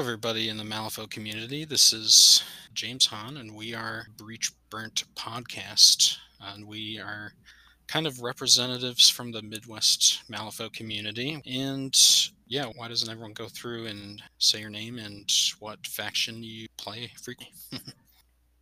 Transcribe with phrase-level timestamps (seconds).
[0.00, 1.66] Everybody in the Malifaux community.
[1.66, 6.16] This is James Hahn, and we are Breach Burnt Podcast.
[6.40, 7.34] And we are
[7.86, 11.42] kind of representatives from the Midwest Malifaux community.
[11.44, 11.94] And
[12.48, 17.12] yeah, why doesn't everyone go through and say your name and what faction you play
[17.22, 17.54] frequently?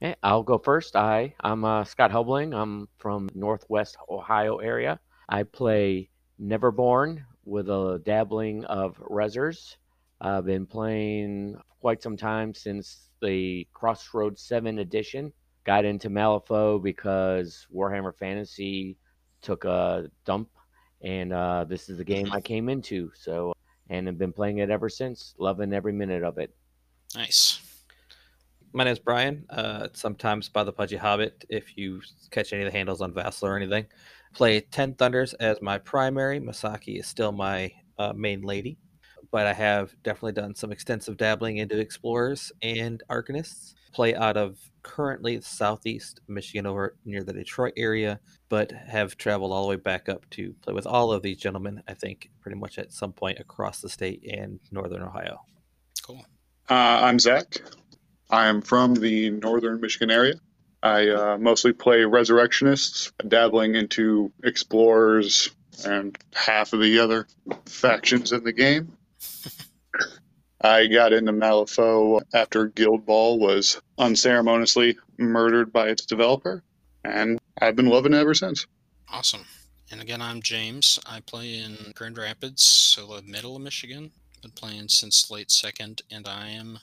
[0.03, 0.97] Okay, I'll go first.
[0.97, 2.53] I I'm uh, Scott Hubling.
[2.53, 4.99] I'm from Northwest Ohio area.
[5.29, 6.11] I play
[6.41, 9.77] Neverborn with a dabbling of Rezzers.
[10.21, 15.33] I've been playing quite some time since the Crossroads 7 edition.
[15.65, 18.97] Got into Malifaux because Warhammer Fantasy
[19.43, 20.49] took a dump,
[21.03, 23.11] and uh, this is the game I came into.
[23.15, 23.53] So,
[23.91, 26.55] and I've been playing it ever since, loving every minute of it.
[27.15, 27.61] Nice.
[28.73, 29.47] My name's Brian.
[29.51, 33.49] Uh, sometimes by the Pudgy Hobbit, if you catch any of the handles on Vassal
[33.49, 33.87] or anything.
[34.35, 36.39] Play Ten Thunders as my primary.
[36.39, 38.79] Misaki is still my uh, main lady,
[39.31, 43.75] but I have definitely done some extensive dabbling into Explorers and Arcanists.
[43.93, 49.63] Play out of currently southeast Michigan over near the Detroit area, but have traveled all
[49.63, 52.79] the way back up to play with all of these gentlemen, I think, pretty much
[52.79, 55.41] at some point across the state and northern Ohio.
[56.07, 56.25] Cool.
[56.71, 57.61] Uh, I'm Zach.
[58.31, 60.35] I'm from the northern Michigan area.
[60.83, 65.51] I uh, mostly play resurrectionists, dabbling into explorers
[65.85, 67.27] and half of the other
[67.67, 68.97] factions in the game.
[70.61, 76.63] I got into Malifaux after Guild Ball was unceremoniously murdered by its developer,
[77.05, 78.67] and I've been loving it ever since.
[79.09, 79.45] Awesome.
[79.91, 80.99] And again, I'm James.
[81.07, 84.11] I play in Grand Rapids, so middle of Michigan.
[84.43, 86.79] Been playing since late second, and I am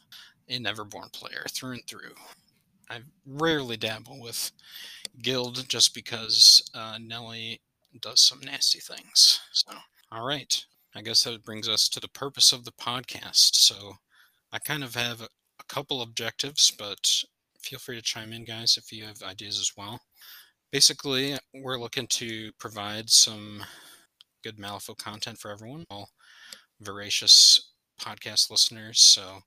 [0.49, 2.15] a Neverborn player through and through.
[2.89, 4.51] I rarely dabble with
[5.21, 7.61] Guild just because uh, Nellie
[8.01, 9.39] does some nasty things.
[9.51, 9.71] So,
[10.11, 10.65] all right.
[10.95, 13.55] I guess that brings us to the purpose of the podcast.
[13.55, 13.93] So,
[14.51, 15.27] I kind of have a,
[15.67, 17.23] couple objectives, but
[17.59, 19.99] feel free to chime in, guys, if you have ideas as well.
[20.71, 23.63] Basically, we're looking to provide some
[24.43, 26.09] good Malifaux content for everyone, all
[26.81, 28.99] voracious podcast listeners.
[29.01, 29.39] So,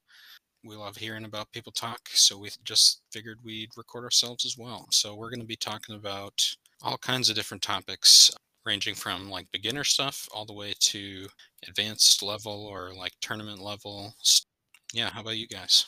[0.65, 4.87] we love hearing about people talk, so we just figured we'd record ourselves as well.
[4.91, 6.45] So we're going to be talking about
[6.83, 8.31] all kinds of different topics,
[8.69, 11.27] ranging from like beginner stuff all the way to
[11.67, 14.15] advanced level or like tournament level.
[14.93, 15.87] Yeah, how about you guys?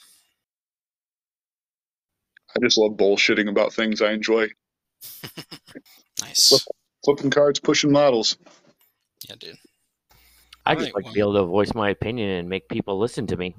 [2.56, 4.48] I just love bullshitting about things I enjoy.
[6.22, 6.66] nice.
[7.04, 8.38] Flipping cards, pushing models.
[9.28, 9.56] Yeah, dude.
[10.64, 12.68] I All just right, like well- to be able to voice my opinion and make
[12.68, 13.54] people listen to me.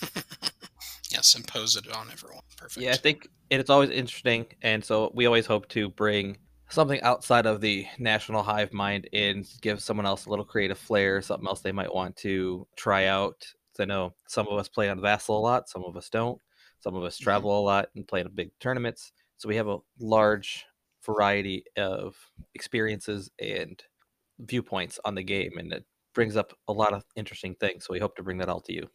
[1.10, 2.42] yes, impose it on everyone.
[2.56, 2.84] Perfect.
[2.84, 6.38] Yeah, I think it's always interesting, and so we always hope to bring
[6.70, 11.20] something outside of the national hive mind and give someone else a little creative flair,
[11.22, 13.46] something else they might want to try out.
[13.78, 16.40] I know some of us play on Vassal a lot, some of us don't.
[16.80, 17.22] Some of us Mhm.
[17.22, 20.66] travel a lot and play in big tournaments, so we have a large
[21.04, 22.16] variety of
[22.54, 23.82] experiences and
[24.40, 27.84] viewpoints on the game, and it brings up a lot of interesting things.
[27.86, 28.90] So we hope to bring that all to you.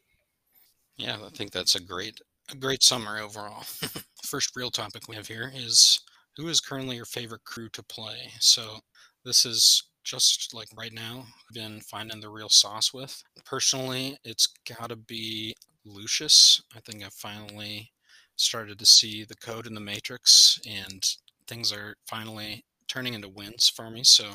[0.98, 3.64] Yeah, I think that's a great a great summary overall.
[4.24, 6.00] First real topic we have here is
[6.38, 8.32] who is currently your favorite crew to play?
[8.40, 8.80] So
[9.24, 13.24] this is just like right now been finding the real sauce with.
[13.46, 14.48] Personally, it's
[14.78, 16.62] got to be Lucius.
[16.76, 17.92] I think I finally
[18.36, 21.04] started to see the code in the matrix and
[21.48, 24.04] things are finally turning into wins for me.
[24.04, 24.26] So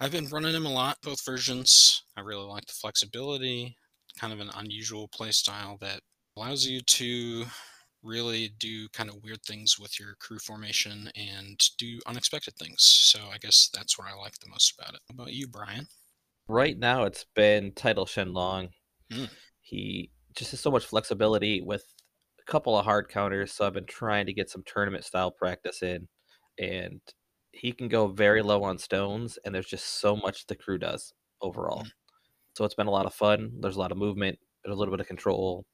[0.00, 2.02] I've been running him a lot, both versions.
[2.16, 3.76] I really like the flexibility,
[4.18, 6.00] kind of an unusual play style that
[6.36, 7.44] allows you to
[8.02, 12.82] really do kind of weird things with your crew formation and do unexpected things.
[12.82, 15.00] So I guess that's what I like the most about it.
[15.08, 15.86] How about you, Brian?
[16.48, 18.70] Right now, it's been Title Shenlong.
[19.12, 19.24] Hmm.
[19.60, 21.84] He just has so much flexibility with
[22.40, 23.52] a couple of hard counters.
[23.52, 26.08] So I've been trying to get some tournament style practice in,
[26.58, 27.00] and
[27.52, 29.38] he can go very low on stones.
[29.44, 31.12] And there's just so much the crew does
[31.42, 31.82] overall.
[31.82, 31.88] Hmm.
[32.56, 33.52] So it's been a lot of fun.
[33.60, 34.38] There's a lot of movement.
[34.64, 35.64] There's a little bit of control,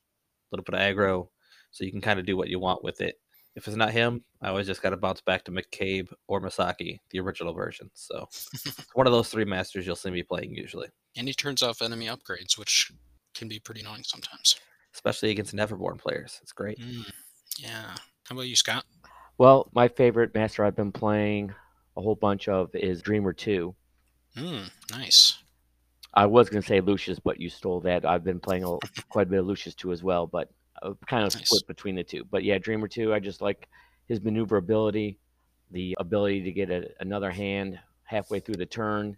[0.52, 1.29] a little bit of aggro.
[1.76, 3.20] So you can kind of do what you want with it.
[3.55, 7.00] If it's not him, I always just got to bounce back to McCabe or Misaki,
[7.11, 7.90] the original version.
[7.94, 10.88] So it's one of those three masters you'll see me playing usually.
[11.17, 12.93] And he turns off enemy upgrades, which
[13.34, 14.56] can be pretty annoying sometimes.
[14.94, 16.38] especially against Neverborn players.
[16.43, 16.78] It's great.
[16.78, 17.11] Mm,
[17.58, 17.94] yeah.
[18.25, 18.84] How about you, Scott?
[19.38, 21.55] Well, my favorite master I've been playing
[21.96, 23.75] a whole bunch of is Dreamer 2.
[24.38, 25.38] Mm, nice.
[26.14, 28.06] I was going to say Lucius, but you stole that.
[28.06, 28.79] I've been playing a,
[29.11, 30.50] quite a bit of Lucius 2 as well, but
[31.06, 31.46] kind of Nice.
[31.46, 32.25] split between the two.
[32.31, 33.69] But yeah, Dreamer 2, I just like
[34.08, 35.19] his maneuverability,
[35.70, 39.17] the ability to get a, another hand halfway through the turn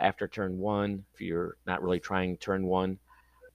[0.00, 2.98] after turn one, if you're not really trying turn one.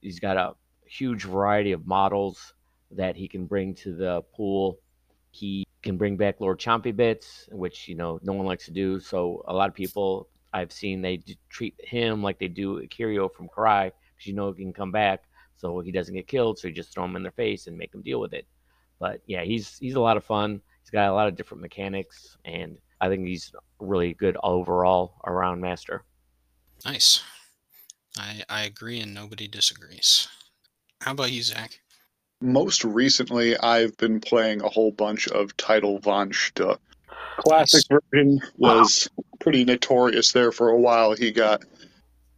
[0.00, 0.54] He's got a
[0.86, 2.52] huge variety of models
[2.90, 4.78] that he can bring to the pool.
[5.30, 9.00] He can bring back Lord Chompy Bits, which you know no one likes to do.
[9.00, 13.48] So a lot of people I've seen they treat him like they do Kirio from
[13.48, 15.24] Kirai, because you know he can come back,
[15.56, 16.58] so he doesn't get killed.
[16.58, 18.46] So you just throw him in their face and make them deal with it.
[18.98, 20.60] But yeah, he's he's a lot of fun.
[20.82, 25.60] He's got a lot of different mechanics, and I think he's really good overall around
[25.60, 26.04] master.
[26.84, 27.22] Nice.
[28.18, 30.28] I I agree, and nobody disagrees.
[31.00, 31.80] How about you, Zach?
[32.40, 36.78] Most recently, I've been playing a whole bunch of Title von Schtook.
[37.38, 38.00] Classic nice.
[38.12, 39.24] version was wow.
[39.40, 41.14] pretty notorious there for a while.
[41.14, 41.64] He got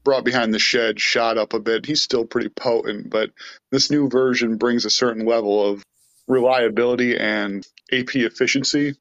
[0.06, 1.84] brought behind the shed, shot up a bit.
[1.84, 3.32] He's still pretty potent, but
[3.72, 5.82] this new version brings a certain level of
[6.28, 8.94] reliability and AP efficiency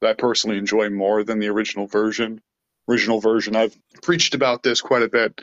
[0.00, 2.40] that I personally enjoy more than the original version.
[2.88, 5.40] Original version, I've preached about this quite a bit,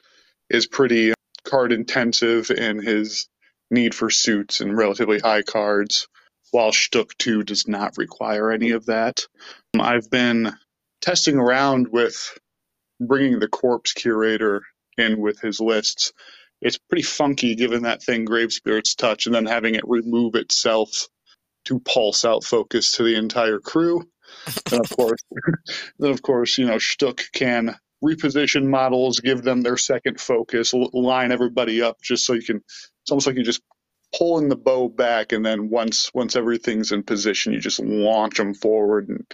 [0.50, 1.13] is pretty
[1.45, 3.29] card intensive in his
[3.71, 6.09] need for suits and relatively high cards,
[6.51, 9.25] while Schtook 2 does not require any of that.
[9.75, 10.53] Um, I've been
[11.00, 12.38] testing around with
[13.00, 14.63] bringing the Corpse Curator
[14.97, 16.13] in with his lists.
[16.62, 21.07] It's pretty funky given that thing Grave Spirit's touch and then having it remove itself
[21.65, 24.03] to pulse out focus to the entire crew.
[24.71, 25.19] and of course,
[26.00, 31.31] then of course, you know, Schtook can reposition models, give them their second focus, line
[31.31, 32.57] everybody up just so you can.
[32.57, 33.62] It's almost like you're just
[34.15, 38.53] pulling the bow back, and then once once everything's in position, you just launch them
[38.53, 39.25] forward and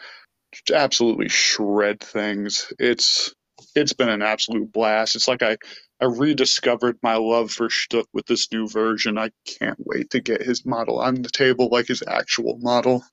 [0.73, 2.71] absolutely shred things.
[2.79, 3.33] It's
[3.75, 5.15] it's been an absolute blast.
[5.15, 5.57] It's like I
[6.01, 9.17] I rediscovered my love for Schtook with this new version.
[9.17, 13.03] I can't wait to get his model on the table like his actual model.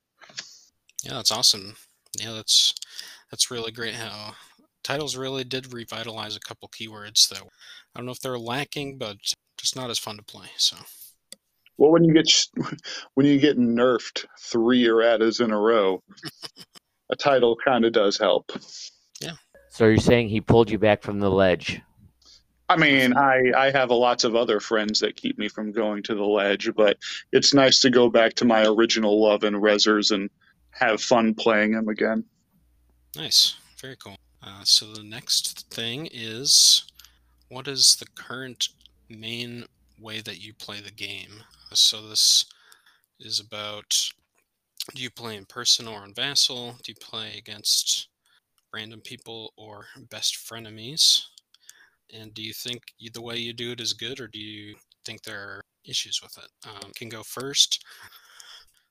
[1.03, 1.75] Yeah, that's awesome.
[2.19, 2.73] Yeah, that's
[3.29, 4.33] that's really great how
[4.83, 9.17] titles really did revitalize a couple keywords that I don't know if they're lacking, but
[9.57, 10.47] just not as fun to play.
[10.57, 10.77] So
[11.77, 12.29] well, when you get
[13.13, 16.03] when you get nerfed three erratas in a row,
[17.09, 18.51] a title kind of does help.
[19.21, 19.35] Yeah.
[19.69, 21.81] So you're saying he pulled you back from the ledge?
[22.69, 26.03] I mean, I I have a lots of other friends that keep me from going
[26.03, 26.97] to the ledge, but
[27.31, 30.29] it's nice to go back to my original love and Rezzers and
[30.71, 32.23] have fun playing them again.
[33.15, 34.17] Nice, very cool.
[34.43, 36.83] Uh, so the next thing is,
[37.49, 38.69] what is the current
[39.09, 39.65] main
[39.99, 41.43] way that you play the game?
[41.73, 42.45] So this
[43.19, 44.11] is about
[44.93, 46.75] do you play in person or in Vassal?
[46.83, 48.08] Do you play against
[48.73, 51.21] random people or best frenemies?
[52.13, 52.81] And do you think
[53.13, 54.75] the way you do it is good, or do you
[55.05, 56.49] think there are issues with it?
[56.67, 57.83] Um, can go first.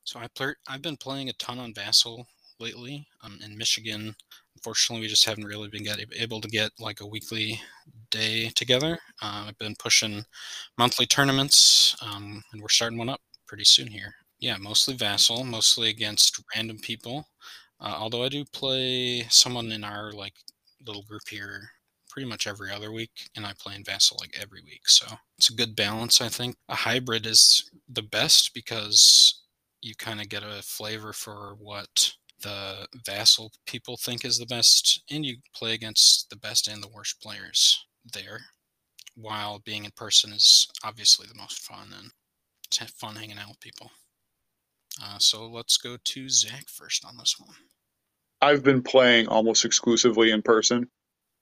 [0.04, 2.26] So I play, I've been playing a ton on Vassal
[2.60, 3.06] lately.
[3.22, 4.14] Um, in Michigan,
[4.56, 7.60] unfortunately, we just haven't really been get, able to get like a weekly
[8.10, 8.98] day together.
[9.20, 10.24] Uh, I've been pushing
[10.78, 14.14] monthly tournaments, um, and we're starting one up pretty soon here.
[14.40, 17.26] Yeah, mostly Vassal, mostly against random people.
[17.80, 20.34] Uh, although I do play someone in our like
[20.84, 21.70] little group here
[22.08, 24.88] pretty much every other week, and I play in Vassal like every week.
[24.88, 25.06] So
[25.36, 26.56] it's a good balance, I think.
[26.68, 29.42] A hybrid is the best because
[29.80, 35.02] you kind of get a flavor for what the vassal people think is the best,
[35.10, 38.40] and you play against the best and the worst players there.
[39.14, 42.10] While being in person is obviously the most fun, and
[42.64, 43.90] it's fun hanging out with people.
[45.02, 47.54] Uh, so let's go to Zach first on this one.
[48.40, 50.88] I've been playing almost exclusively in person.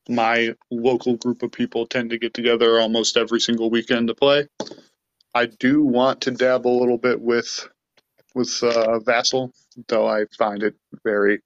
[0.08, 4.46] My local group of people tend to get together almost every single weekend to play.
[5.34, 7.68] I do want to dabble a little bit with
[8.34, 9.52] with uh, Vassal,
[9.88, 11.40] though I find it very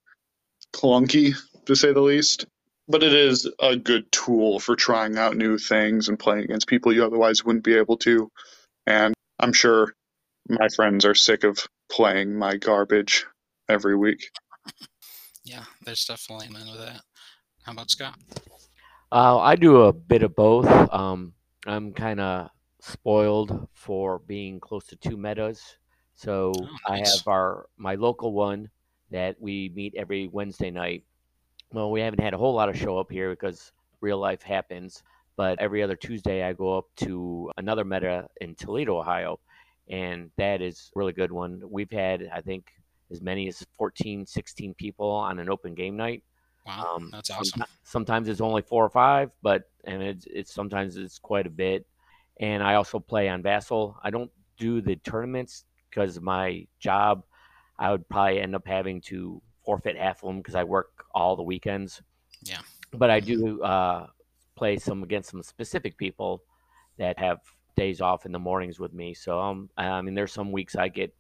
[0.74, 1.34] clunky
[1.66, 2.46] to say the least.
[2.88, 6.92] But it is a good tool for trying out new things and playing against people
[6.92, 8.28] you otherwise wouldn't be able to.
[8.86, 9.94] And I'm sure
[10.48, 13.26] my friends are sick of playing my garbage
[13.68, 14.30] every week.
[15.44, 17.00] Yeah, there's definitely an end of that.
[17.62, 18.18] How about Scott?
[19.12, 20.66] Uh, I do a bit of both.
[20.92, 21.32] Um,
[21.66, 25.78] I'm kind of spoiled for being close to two metas
[26.20, 26.76] so oh, nice.
[26.86, 28.68] I have our my local one
[29.10, 31.04] that we meet every Wednesday night.
[31.72, 35.02] Well, we haven't had a whole lot of show up here because real life happens.
[35.36, 39.40] But every other Tuesday, I go up to another meta in Toledo, Ohio,
[39.90, 41.62] and that is a really good one.
[41.68, 42.70] We've had, I think,
[43.10, 46.22] as many as 14, 16 people on an open game night.
[46.64, 47.64] Wow, um, that's awesome.
[47.82, 51.86] Sometimes it's only four or five, but and it's, it's sometimes it's quite a bit.
[52.38, 53.98] And I also play on Vassal.
[54.02, 57.24] I don't do the tournaments because my job,
[57.78, 61.34] I would probably end up having to forfeit half of them because I work all
[61.34, 62.00] the weekends.
[62.42, 62.60] Yeah.
[62.92, 64.06] But I do uh,
[64.54, 66.42] play some against some specific people
[66.98, 67.38] that have
[67.80, 69.14] days off in the mornings with me.
[69.14, 71.14] So um, I mean, there's some weeks I get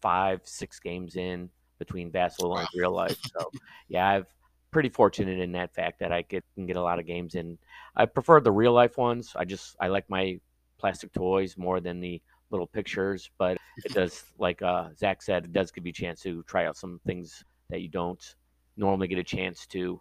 [0.00, 3.16] five, six games in between Vassal and real life.
[3.36, 3.52] So
[3.88, 4.26] yeah, I've
[4.72, 7.56] pretty fortunate in that fact that I get can get a lot of games in.
[7.94, 9.32] I prefer the real life ones.
[9.36, 10.40] I just I like my
[10.76, 15.52] plastic toys more than the little pictures, but it does like uh, Zach said, it
[15.52, 18.34] does give you a chance to try out some things that you don't
[18.76, 20.00] normally get a chance to.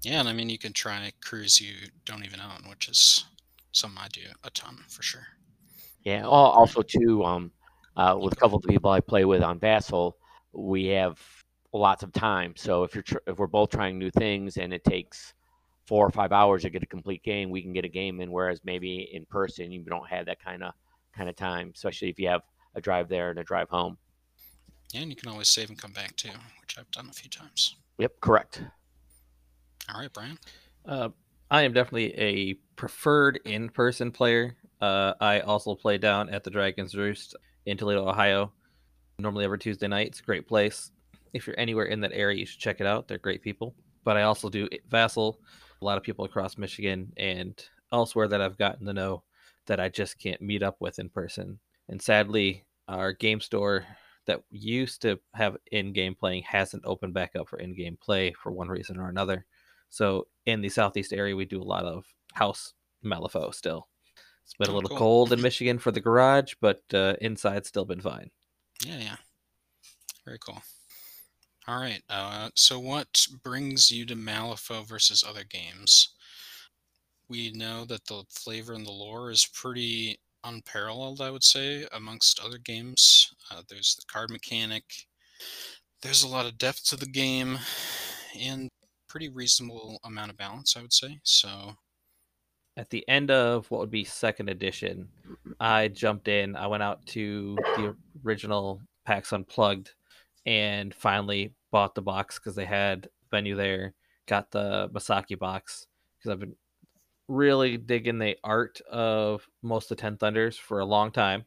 [0.00, 1.74] Yeah, and I mean you can try crews you
[2.06, 3.26] don't even own, which is
[3.76, 5.26] something I do a ton for sure.
[6.02, 6.24] Yeah.
[6.24, 7.50] Also, too, um,
[7.96, 10.16] uh, with a couple of the people I play with on Vassal,
[10.52, 11.20] we have
[11.72, 12.54] lots of time.
[12.56, 15.34] So if you're tr- if we're both trying new things and it takes
[15.86, 18.30] four or five hours to get a complete game, we can get a game in.
[18.30, 20.72] Whereas maybe in person, you don't have that kind of
[21.14, 22.42] kind of time, especially if you have
[22.74, 23.96] a drive there and a drive home.
[24.92, 26.30] Yeah, and you can always save and come back too,
[26.60, 27.76] which I've done a few times.
[27.98, 28.62] Yep, correct.
[29.92, 30.38] All right, Brian.
[30.84, 31.08] Uh,
[31.50, 34.56] I am definitely a preferred in-person player.
[34.80, 37.36] Uh, I also play down at the Dragon's Roost
[37.66, 38.52] in Toledo, Ohio.
[39.18, 40.08] Normally every Tuesday night.
[40.08, 40.90] It's a great place.
[41.32, 43.06] If you're anywhere in that area, you should check it out.
[43.06, 43.74] They're great people.
[44.02, 45.40] But I also do Vassal.
[45.80, 47.62] A lot of people across Michigan and
[47.92, 49.22] elsewhere that I've gotten to know
[49.66, 51.58] that I just can't meet up with in person.
[51.88, 53.86] And sadly, our game store
[54.26, 58.68] that used to have in-game playing hasn't opened back up for in-game play for one
[58.68, 59.46] reason or another.
[59.90, 62.74] So in the southeast area, we do a lot of house
[63.04, 63.88] Malifaux still.
[64.44, 64.98] It's been a Oh, little cool.
[64.98, 68.30] cold in Michigan for the garage, but uh, inside's still been fine.
[68.84, 69.16] Yeah, yeah.
[70.24, 70.62] Very cool.
[71.66, 72.02] All right.
[72.08, 76.14] Uh, so, what brings you to Malifaux versus other games?
[77.28, 82.40] We know that the flavor and the lore is pretty unparalleled, I would say, amongst
[82.40, 83.34] other games.
[83.50, 85.06] Uh, there's the card mechanic,
[86.02, 87.58] there's a lot of depth to the game,
[88.38, 88.70] and
[89.08, 91.18] pretty reasonable amount of balance, I would say.
[91.22, 91.76] So,
[92.76, 95.08] At the end of what would be second edition,
[95.60, 96.56] I jumped in.
[96.56, 99.92] I went out to the original PAX Unplugged
[100.44, 103.94] and finally bought the box because they had venue there.
[104.26, 105.86] Got the Misaki box
[106.18, 106.56] because I've been
[107.28, 111.44] really digging the art of most of Ten Thunders for a long time.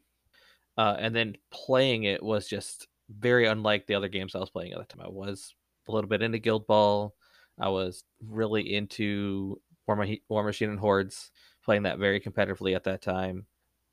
[0.78, 4.72] Uh, and then playing it was just very unlike the other games I was playing
[4.74, 5.06] at the time.
[5.06, 5.54] I was
[5.88, 7.14] a little bit into Guild Ball.
[7.60, 11.32] I was really into War, Ma- War Machine and Hordes,
[11.64, 13.48] playing that very competitively at that time.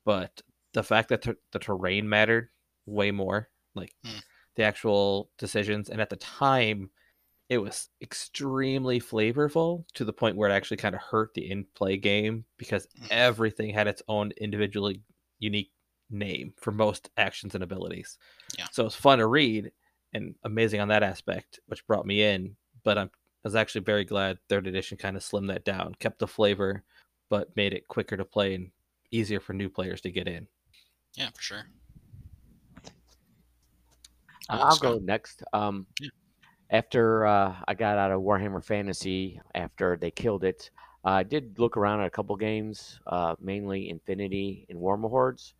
[0.05, 0.41] But
[0.73, 2.49] the fact that ter- the terrain mattered
[2.85, 4.19] way more, like Hmm.
[4.55, 6.91] the actual decisions, and at the time,
[7.49, 11.95] it was extremely flavorful to the point where it actually kind of hurt the in-play
[11.97, 13.07] game because Mhm.
[13.11, 15.01] everything had its own individually
[15.39, 15.71] unique
[16.09, 18.17] name for most actions and abilities.
[18.57, 18.67] Yeah.
[18.71, 19.71] So it was fun to read
[20.13, 22.57] and amazing on that aspect, which brought me in.
[22.83, 23.11] But I'm,
[23.47, 26.83] was actually very glad third edition kind of slimmed that down, kept the flavor,
[27.29, 28.69] but made it quicker to play and
[29.11, 30.45] easier for new players to get in.
[31.15, 31.63] yeah, for sure.
[34.49, 35.43] I- Uh, I'll go next.
[35.53, 36.09] Um, Yeah.
[36.69, 40.69] After uh, I got out of Warhammer Fantasy, after they killed it,
[41.05, 45.53] I did look around at a couple games, uh, mainly Infinity and Warhammer Hordes,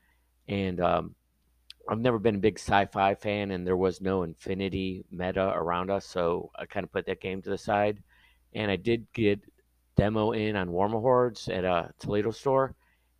[0.50, 1.15] and um,
[1.89, 6.06] I've never been a big sci-fi fan, and there was no Infinity meta around us,
[6.06, 8.01] so I kind of put that game to the side.
[8.53, 9.41] And I did get
[9.96, 12.75] demo in on Warhammer Hordes at a Toledo store,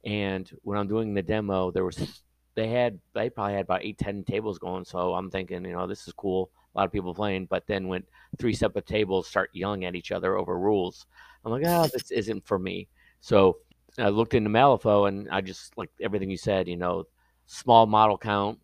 [0.06, 2.24] and when I'm doing the demo, there was
[2.58, 5.86] they had they probably had about eight ten tables going so i'm thinking you know
[5.86, 8.04] this is cool a lot of people playing but then when
[8.40, 11.06] three separate tables start yelling at each other over rules
[11.46, 12.88] i'm like oh this isn't for me
[13.22, 13.58] so
[14.00, 17.06] i looked into malifaux and i just like everything you said you know
[17.48, 18.60] small model count.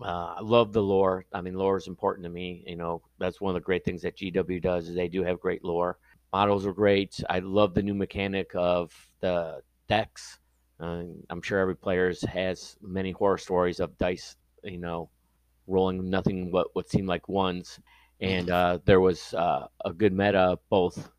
[0.00, 1.24] Uh, i love the lore.
[1.32, 4.02] I mean lore is important to me you know that's one of the great things
[4.02, 5.98] that gw does is they do have great lore.
[6.32, 7.20] Models are great.
[7.28, 10.38] I love the new mechanic of the decks.
[10.80, 15.10] Uh, I'm sure every player has many horror stories of dice, you know,
[15.66, 17.80] rolling nothing but what seemed like ones.
[18.20, 21.10] And uh, there was uh, a good meta both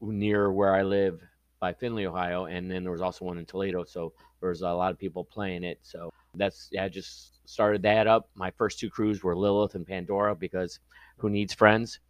[0.00, 1.20] near where I live
[1.64, 3.84] by Findlay, Ohio, and then there was also one in Toledo.
[3.84, 5.78] So there was a lot of people playing it.
[5.80, 8.28] So that's yeah, I just started that up.
[8.34, 10.78] My first two crews were Lilith and Pandora because
[11.16, 12.00] who needs friends?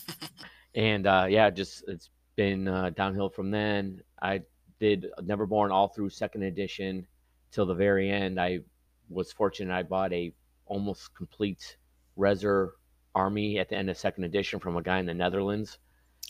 [0.74, 4.02] and uh, yeah, just it's been uh, downhill from then.
[4.20, 4.42] I
[4.78, 7.06] did Neverborn all through second edition
[7.50, 8.38] till the very end.
[8.38, 8.60] I
[9.08, 10.34] was fortunate I bought a
[10.66, 11.78] almost complete
[12.18, 12.72] Rezzer
[13.14, 15.78] army at the end of second edition from a guy in the Netherlands.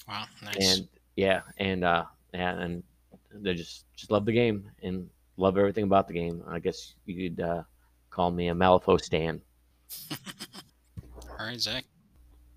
[0.06, 0.78] Wow, nice.
[0.78, 2.82] And yeah, and uh and
[3.34, 6.42] they just just love the game and love everything about the game.
[6.48, 7.62] I guess you could uh,
[8.10, 9.40] call me a Malifaux stan.
[11.38, 11.84] All right, Zach.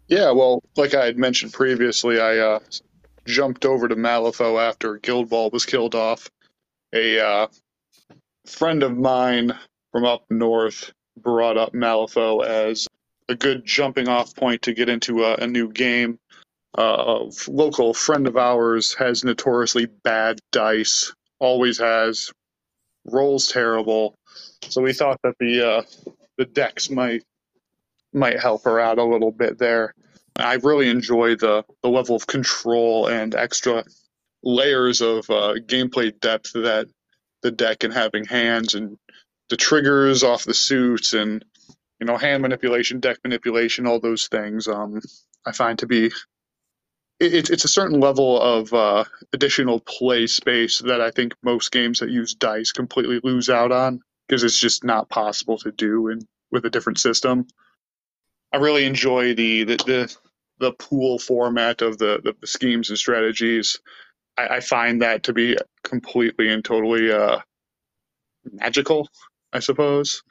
[0.07, 2.59] Yeah, well, like I had mentioned previously, I uh,
[3.25, 6.29] jumped over to Malifaux after Guild Ball was killed off,
[6.93, 7.47] a uh,
[8.45, 9.57] friend of mine
[9.91, 12.87] from up north brought up Malifaux as
[13.27, 16.19] a good jumping off point to get into a, a new game.
[16.77, 16.81] Uh,
[17.27, 22.31] a local friend of ours has notoriously bad dice, always has,
[23.05, 24.15] rolls terrible.
[24.69, 27.23] So we thought that the uh, the decks might
[28.13, 29.93] might help her out a little bit there.
[30.37, 33.83] I really enjoy the the level of control and extra
[34.43, 36.87] layers of uh, gameplay depth that
[37.41, 38.97] the deck and having hands and
[39.49, 41.45] the triggers off the suits and
[41.99, 44.67] you know hand manipulation, deck manipulation, all those things.
[44.67, 44.99] Um,
[45.45, 46.11] I find to be
[47.19, 49.03] it, it's a certain level of uh,
[49.33, 54.01] additional play space that I think most games that use dice completely lose out on
[54.27, 57.47] because it's just not possible to do in with a different system.
[58.51, 60.17] I really enjoy the the the,
[60.59, 63.79] the pool format of the, the, the schemes and strategies.
[64.37, 67.39] I, I, find that to be completely and totally uh,
[68.51, 69.09] magical,
[69.53, 70.23] I suppose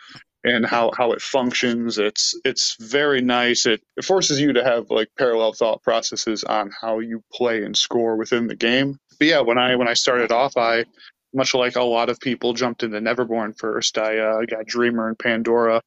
[0.44, 1.98] and how how it functions.
[1.98, 3.66] It's it's very nice.
[3.66, 7.76] It, it forces you to have like parallel thought processes on how you play and
[7.76, 8.98] score within the game.
[9.18, 10.84] But yeah, when I when I started off, I
[11.32, 13.98] much like a lot of people jumped into Neverborn first.
[13.98, 15.80] I uh, got Dreamer and Pandora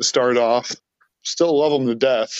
[0.00, 0.74] to start off.
[1.22, 2.32] Still love them to death,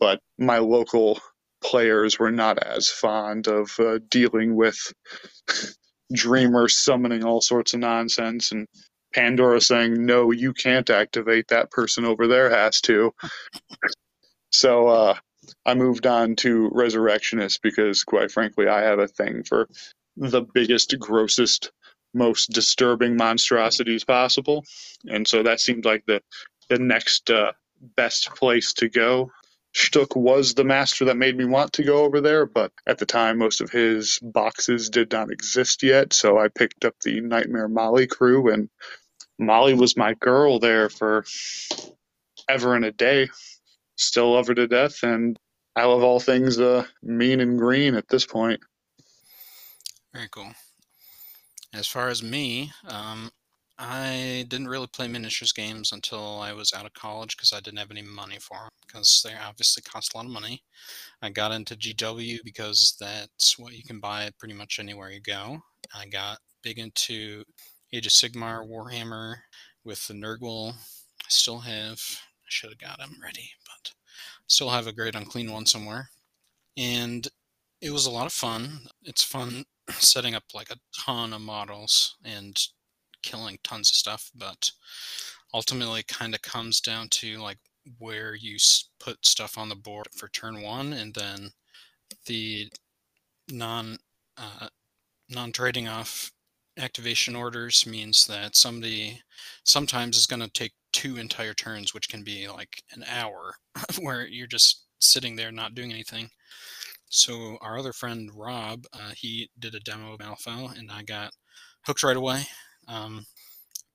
[0.00, 1.20] but my local
[1.62, 4.78] players were not as fond of uh, dealing with
[6.12, 8.66] Dreamer summoning all sorts of nonsense and
[9.14, 11.48] Pandora saying, no, you can't activate.
[11.48, 13.14] That person over there has to.
[14.50, 15.14] so uh,
[15.64, 19.68] I moved on to Resurrectionist because, quite frankly, I have a thing for
[20.16, 21.70] the biggest, grossest,
[22.12, 24.64] most disturbing monstrosities possible.
[25.08, 26.20] And so that seemed like the,
[26.68, 27.52] the next uh,
[27.96, 29.30] best place to go.
[29.74, 33.06] Schtook was the master that made me want to go over there, but at the
[33.06, 36.12] time, most of his boxes did not exist yet.
[36.12, 38.68] So I picked up the Nightmare Molly crew and
[39.38, 41.24] Molly was my girl there for
[42.48, 43.28] ever and a day.
[43.96, 45.38] Still love her to death, and
[45.76, 48.60] I love all things uh, mean and green at this point.
[50.12, 50.52] Very cool.
[51.72, 53.30] As far as me, um,
[53.78, 57.80] I didn't really play miniatures games until I was out of college because I didn't
[57.80, 60.62] have any money for them because they obviously cost a lot of money.
[61.22, 65.58] I got into GW because that's what you can buy pretty much anywhere you go.
[65.92, 67.42] I got big into
[67.94, 69.36] Age of Sigmar Warhammer
[69.84, 70.72] with the Nurgle.
[70.72, 73.92] I still have, I should have got them ready, but
[74.48, 76.08] still have a great unclean one somewhere.
[76.76, 77.28] And
[77.80, 78.88] it was a lot of fun.
[79.04, 82.60] It's fun setting up like a ton of models and
[83.22, 84.72] killing tons of stuff, but
[85.52, 87.58] ultimately kind of comes down to like
[88.00, 88.56] where you
[88.98, 91.50] put stuff on the board for turn one and then
[92.26, 92.72] the
[93.48, 93.98] non
[94.36, 94.66] uh,
[95.28, 96.32] non trading off
[96.78, 99.20] activation orders means that somebody
[99.64, 103.54] sometimes is going to take two entire turns, which can be like an hour,
[104.00, 106.28] where you're just sitting there not doing anything.
[107.08, 111.32] So our other friend Rob, uh, he did a demo of Malifaux, and I got
[111.86, 112.46] hooked right away.
[112.88, 113.26] Um,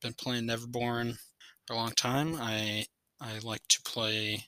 [0.02, 1.18] been playing Neverborn
[1.66, 2.36] for a long time.
[2.40, 2.86] I
[3.22, 4.46] I like to play,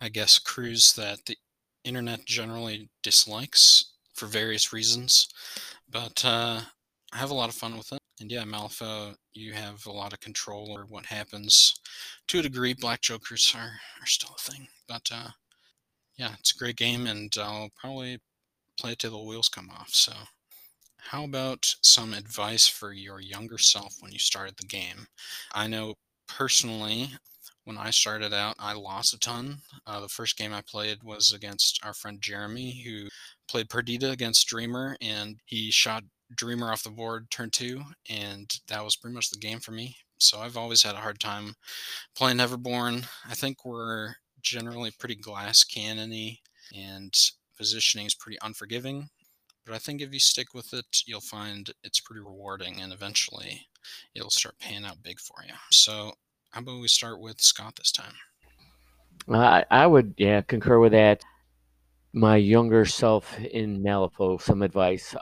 [0.00, 1.36] I guess, crews that the
[1.84, 5.28] internet generally dislikes for various reasons,
[5.90, 6.60] but uh,
[7.12, 7.98] I have a lot of fun with it.
[8.20, 11.74] And yeah, Malifaux, you have a lot of control over what happens.
[12.28, 14.68] To a degree, Black Jokers are, are still a thing.
[14.88, 15.28] But uh,
[16.16, 18.18] yeah, it's a great game, and I'll probably
[18.78, 19.90] play it till the wheels come off.
[19.90, 20.12] So,
[20.98, 25.06] how about some advice for your younger self when you started the game?
[25.52, 25.94] I know
[26.28, 27.10] personally,
[27.64, 29.58] when I started out, I lost a ton.
[29.86, 33.08] Uh, the first game I played was against our friend Jeremy, who
[33.48, 36.04] played Perdita against Dreamer, and he shot
[36.36, 39.96] Dreamer off the board turn two, and that was pretty much the game for me.
[40.18, 41.54] So I've always had a hard time
[42.14, 43.06] playing Neverborn.
[43.28, 46.40] I think we're generally pretty glass cannony,
[46.74, 47.12] and
[47.56, 49.08] positioning is pretty unforgiving.
[49.64, 53.66] But I think if you stick with it, you'll find it's pretty rewarding, and eventually
[54.14, 55.54] it'll start paying out big for you.
[55.70, 56.12] So
[56.50, 58.14] how about we start with Scott this time?
[59.28, 61.22] I, I would, yeah, concur with that.
[62.12, 65.14] My younger self in Malifaux, some advice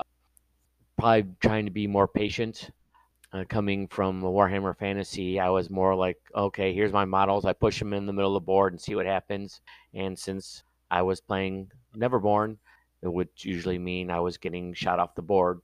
[1.00, 2.70] probably trying to be more patient.
[3.32, 7.44] Uh, coming from Warhammer Fantasy, I was more like, okay, here's my models.
[7.44, 9.60] I push them in the middle of the board and see what happens.
[9.94, 12.56] And since I was playing Neverborn,
[13.02, 15.60] it would usually mean I was getting shot off the board.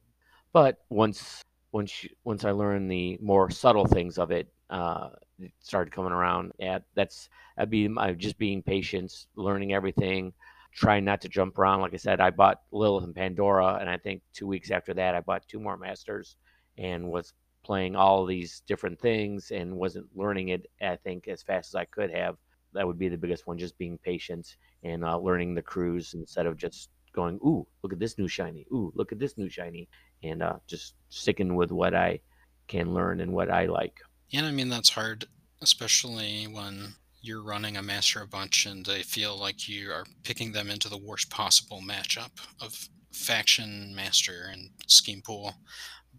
[0.52, 5.08] But once once once I learned the more subtle things of it, uh,
[5.40, 6.52] it started coming around.
[6.60, 10.32] Yeah, that's that'd be my just being patient, learning everything,
[10.76, 11.80] trying not to jump around.
[11.80, 15.14] Like I said, I bought Lilith and Pandora, and I think two weeks after that,
[15.14, 16.36] I bought two more Masters
[16.76, 17.32] and was
[17.64, 21.86] playing all these different things and wasn't learning it, I think, as fast as I
[21.86, 22.36] could have.
[22.74, 26.44] That would be the biggest one, just being patient and uh, learning the crews instead
[26.44, 28.66] of just going, ooh, look at this new shiny.
[28.70, 29.88] Ooh, look at this new shiny.
[30.22, 32.20] And uh, just sticking with what I
[32.68, 33.94] can learn and what I like.
[34.28, 35.24] Yeah, I mean, that's hard,
[35.62, 40.52] especially when you're running a master a bunch and they feel like you are picking
[40.52, 45.54] them into the worst possible matchup of faction, master, and scheme pool.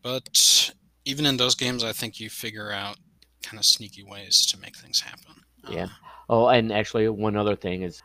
[0.01, 0.71] But
[1.05, 2.97] even in those games, I think you figure out
[3.43, 5.35] kind of sneaky ways to make things happen.
[5.69, 5.83] Yeah.
[5.83, 5.91] Um,
[6.29, 8.01] oh, and actually, one other thing is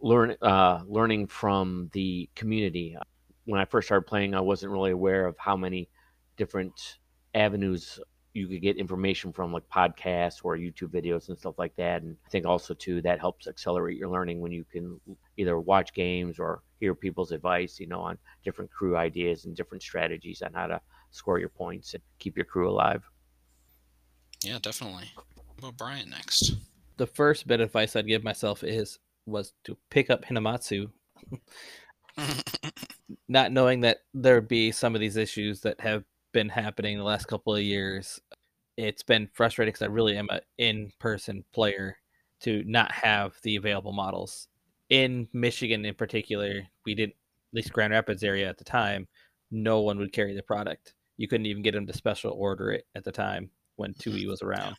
[0.00, 2.96] learn uh, learning from the community.
[3.44, 5.88] When I first started playing, I wasn't really aware of how many
[6.36, 6.98] different
[7.34, 7.98] avenues
[8.34, 12.02] you could get information from like podcasts or YouTube videos and stuff like that.
[12.02, 14.98] And I think also too that helps accelerate your learning when you can
[15.36, 19.82] either watch games or hear people's advice, you know, on different crew ideas and different
[19.82, 23.02] strategies on how to score your points and keep your crew alive.
[24.42, 25.10] Yeah, definitely.
[25.60, 26.54] Well, Brian next.
[26.96, 30.90] The first bit of advice I'd give myself is was to pick up Hinamatsu.
[33.28, 37.26] Not knowing that there'd be some of these issues that have been happening the last
[37.26, 38.20] couple of years,
[38.76, 41.96] it's been frustrating because I really am an in-person player
[42.40, 44.48] to not have the available models.
[44.88, 47.14] In Michigan, in particular, we didn't,
[47.52, 49.06] at least Grand Rapids area at the time,
[49.50, 50.94] no one would carry the product.
[51.16, 54.42] You couldn't even get them to special order it at the time when 2E was
[54.42, 54.76] around.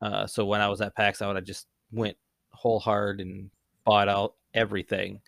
[0.00, 2.16] Uh, so when I was at PAX, I would have just went
[2.50, 3.50] whole hard and
[3.84, 5.20] bought out everything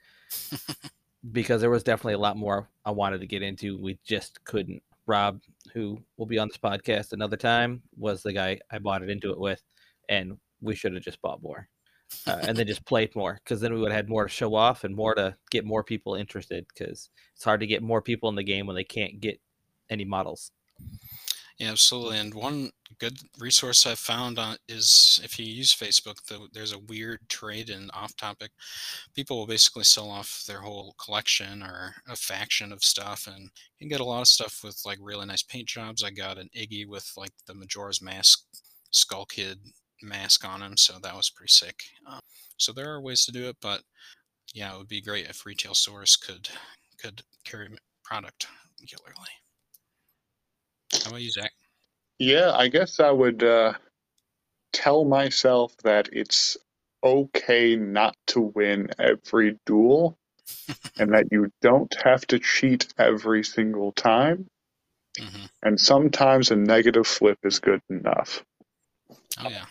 [1.32, 3.78] because there was definitely a lot more I wanted to get into.
[3.78, 4.82] We just couldn't.
[5.08, 5.40] Rob,
[5.72, 9.32] who will be on this podcast another time, was the guy I bought it into
[9.32, 9.62] it with,
[10.08, 11.68] and we should have just bought more.
[12.26, 14.54] Uh, and then just played more because then we would have had more to show
[14.54, 18.30] off and more to get more people interested because it's hard to get more people
[18.30, 19.38] in the game when they can't get
[19.90, 20.50] any models.
[21.58, 22.18] Yeah, absolutely.
[22.18, 26.78] And one good resource I've found on is if you use Facebook, the, there's a
[26.78, 28.52] weird trade in off topic.
[29.14, 33.50] People will basically sell off their whole collection or a faction of stuff, and you
[33.80, 36.04] can get a lot of stuff with like really nice paint jobs.
[36.04, 38.40] I got an Iggy with like the Majora's Mask
[38.92, 39.58] Skull Kid
[40.00, 41.82] mask on him, so that was pretty sick.
[42.06, 42.20] Um,
[42.56, 43.82] so there are ways to do it, but
[44.54, 46.48] yeah, it would be great if retail stores could
[47.02, 47.68] could carry
[48.04, 48.46] product
[48.80, 49.30] regularly.
[51.08, 51.52] How about you, Zach?
[52.18, 53.72] Yeah, I guess I would uh,
[54.74, 56.58] tell myself that it's
[57.02, 60.18] okay not to win every duel
[60.98, 64.48] and that you don't have to cheat every single time.
[65.18, 65.46] Mm-hmm.
[65.62, 68.44] And sometimes a negative flip is good enough.
[69.40, 69.64] Oh, yeah.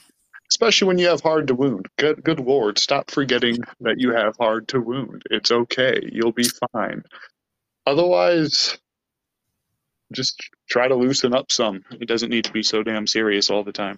[0.50, 1.86] Especially when you have hard to wound.
[2.00, 5.21] Good, good lord, stop forgetting that you have hard to wound.
[5.30, 6.00] It's okay.
[6.12, 7.04] You'll be fine.
[7.86, 8.80] Otherwise,
[10.13, 11.84] just try to loosen up some.
[12.00, 13.98] It doesn't need to be so damn serious all the time.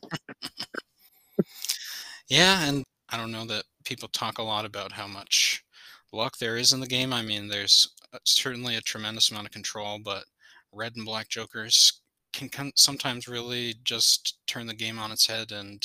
[2.27, 5.63] yeah, and I don't know that people talk a lot about how much
[6.11, 7.13] luck there is in the game.
[7.13, 10.25] I mean, there's uh, certainly a tremendous amount of control, but
[10.71, 12.01] red and black jokers
[12.33, 15.83] can sometimes really just turn the game on its head, and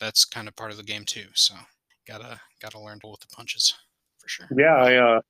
[0.00, 1.26] that's kind of part of the game too.
[1.34, 1.54] So
[2.06, 3.74] gotta gotta learn to with the punches
[4.18, 4.48] for sure.
[4.56, 5.20] Yeah, I uh,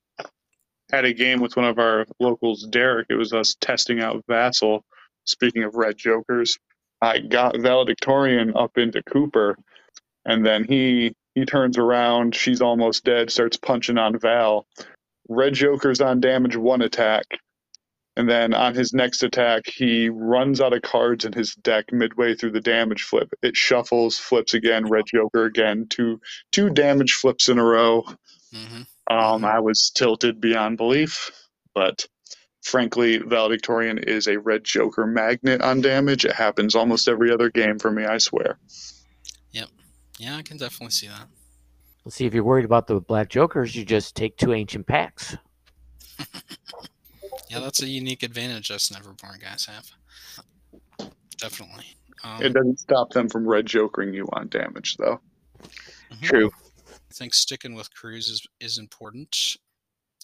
[0.91, 3.07] had a game with one of our locals, Derek.
[3.09, 4.83] It was us testing out Vassal.
[5.25, 6.57] Speaking of red jokers,
[7.01, 9.57] I got valedictorian up into Cooper,
[10.25, 12.35] and then he he turns around.
[12.35, 13.31] She's almost dead.
[13.31, 14.67] Starts punching on Val.
[15.27, 17.25] Red joker's on damage one attack,
[18.15, 22.35] and then on his next attack, he runs out of cards in his deck midway
[22.35, 23.29] through the damage flip.
[23.41, 24.85] It shuffles, flips again.
[24.87, 25.87] Red joker again.
[25.89, 26.21] Two
[26.51, 28.03] two damage flips in a row.
[28.53, 28.83] Mm-hmm.
[29.09, 31.31] Um, I was tilted beyond belief,
[31.73, 32.05] but
[32.63, 36.25] frankly, valedictorian is a red Joker magnet on damage.
[36.25, 38.57] It happens almost every other game for me, I swear.
[39.51, 39.69] Yep.
[40.17, 41.27] Yeah, I can definitely see that.
[42.03, 45.37] Let's see if you're worried about the black jokers, you just take two ancient packs.
[47.49, 51.11] yeah, that's a unique advantage us Neverborn guys have.
[51.37, 51.85] Definitely.
[52.23, 55.19] Um, it doesn't stop them from red jokering you on damage, though.
[55.61, 56.25] Mm-hmm.
[56.25, 56.51] True
[57.15, 59.57] think sticking with crews is, is important.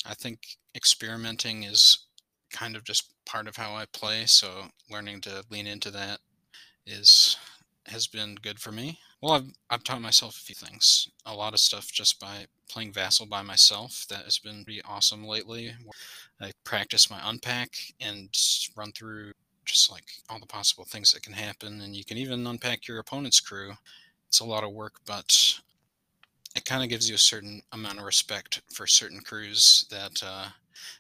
[0.06, 0.40] I think
[0.76, 2.08] experimenting is
[2.52, 6.20] kind of just part of how I play, so learning to lean into that
[6.86, 7.38] is
[7.88, 9.00] has been good for me.
[9.22, 11.10] Well, I've, I've taught myself a few things.
[11.26, 14.06] A lot of stuff just by playing Vassal by myself.
[14.10, 15.74] That has been pretty awesome lately.
[16.40, 18.30] I practice my unpack and
[18.76, 19.32] run through
[19.66, 21.82] just like all the possible things that can happen.
[21.82, 23.74] And you can even unpack your opponent's crew.
[24.28, 25.60] It's a lot of work, but
[26.56, 30.50] it kind of gives you a certain amount of respect for certain crews that uh,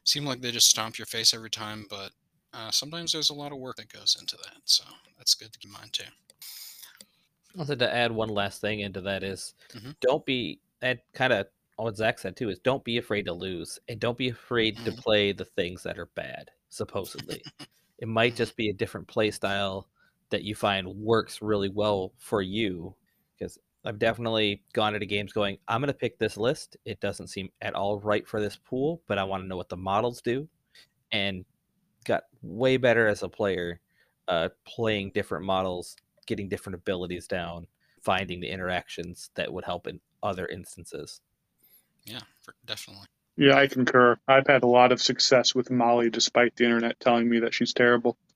[0.04, 2.12] seem like they just stomp your face every time, but
[2.54, 4.58] uh, sometimes there's a lot of work that goes into that.
[4.66, 4.84] So
[5.18, 6.06] that's good to keep in mind too.
[7.56, 9.92] I Also, to add one last thing into that is Mhm.
[10.02, 13.80] don't be, and kind of what Zach said too, is don't be afraid to lose
[13.88, 15.02] and don't be afraid to Mhm.
[15.04, 17.48] play the things that are bad, supposedly.
[18.00, 19.90] it might just be a different play style
[20.30, 22.96] that you find works really well for you.
[23.82, 26.78] Because I've definitely gone into games going, I'm going to pick this list.
[26.86, 29.70] It doesn't seem at all right for this pool, but I want to know what
[29.70, 30.48] the models do.
[31.12, 31.46] And
[32.06, 33.80] got way better as a player
[34.28, 37.68] uh, playing different models, getting different abilities down,
[38.02, 41.22] finding the interactions that would help in other instances.
[42.06, 42.22] Yeah,
[42.66, 43.08] definitely.
[43.38, 44.18] Yeah, I concur.
[44.28, 47.74] I've had a lot of success with Molly despite the internet telling me that she's
[47.74, 48.18] terrible.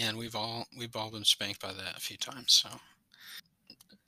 [0.00, 2.52] Yeah, and we've all we've all been spanked by that a few times.
[2.52, 2.70] So,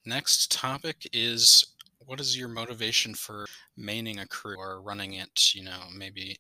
[0.05, 3.47] next topic is what is your motivation for
[3.79, 5.55] maining a crew or running it?
[5.55, 6.39] You know, maybe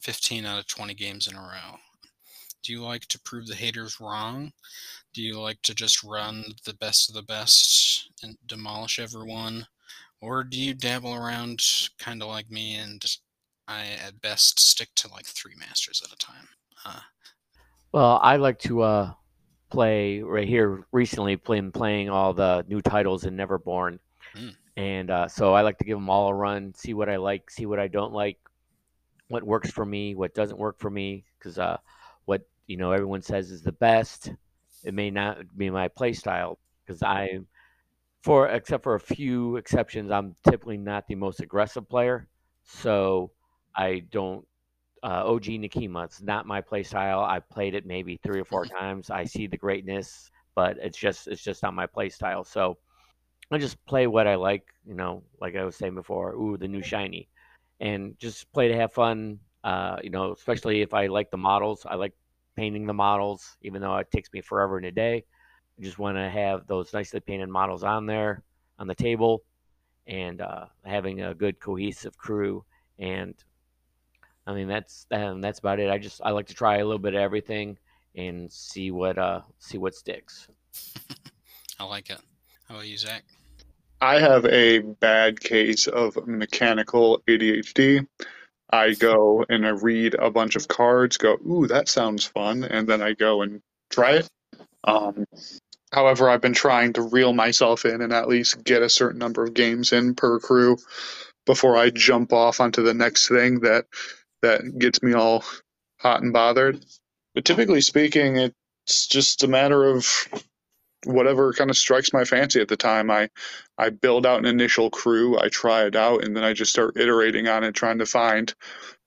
[0.00, 1.78] 15 out of 20 games in a row.
[2.62, 4.52] Do you like to prove the haters wrong?
[5.14, 9.66] Do you like to just run the best of the best and demolish everyone?
[10.20, 11.62] Or do you dabble around
[11.98, 13.04] kind of like me and
[13.68, 16.48] I at best stick to like three masters at a time?
[16.84, 17.00] Uh,
[17.92, 19.14] Well, I like to uh,
[19.70, 23.98] play right here recently, playing playing all the new titles in Neverborn,
[24.34, 24.54] Mm.
[24.76, 27.50] and uh, so I like to give them all a run, see what I like,
[27.50, 28.38] see what I don't like,
[29.28, 31.78] what works for me, what doesn't work for me, because uh,
[32.26, 34.32] what you know everyone says is the best,
[34.84, 37.40] it may not be my play style, because I,
[38.22, 42.28] for except for a few exceptions, I'm typically not the most aggressive player,
[42.64, 43.30] so
[43.74, 44.46] I don't
[45.06, 46.04] uh, OG Nekima.
[46.04, 47.20] It's not my play style.
[47.20, 49.08] I played it maybe three or four times.
[49.08, 52.42] I see the greatness, but it's just it's just not my play style.
[52.42, 52.76] So
[53.52, 54.64] I just play what I like.
[54.84, 56.32] You know, like I was saying before.
[56.34, 57.28] Ooh, the new shiny,
[57.80, 59.38] and just play to have fun.
[59.62, 61.86] Uh, you know, especially if I like the models.
[61.88, 62.12] I like
[62.56, 65.24] painting the models, even though it takes me forever in a day.
[65.78, 68.42] I just want to have those nicely painted models on there
[68.78, 69.42] on the table,
[70.08, 72.64] and uh, having a good cohesive crew
[72.98, 73.34] and
[74.46, 75.90] I mean that's um, that's about it.
[75.90, 77.78] I just I like to try a little bit of everything
[78.14, 80.48] and see what uh see what sticks.
[81.78, 82.18] I like it.
[82.68, 83.24] How about you, Zach?
[84.00, 88.06] I have a bad case of mechanical ADHD.
[88.70, 92.86] I go and I read a bunch of cards, go, ooh, that sounds fun, and
[92.86, 94.28] then I go and try it.
[94.84, 95.24] Um,
[95.92, 99.44] however, I've been trying to reel myself in and at least get a certain number
[99.44, 100.76] of games in per crew
[101.46, 103.86] before I jump off onto the next thing that
[104.42, 105.44] that gets me all
[106.00, 106.84] hot and bothered.
[107.34, 110.06] But typically speaking, it's just a matter of
[111.04, 113.10] whatever kind of strikes my fancy at the time.
[113.10, 113.28] I
[113.78, 116.96] I build out an initial crew, I try it out, and then I just start
[116.96, 118.52] iterating on it, trying to find,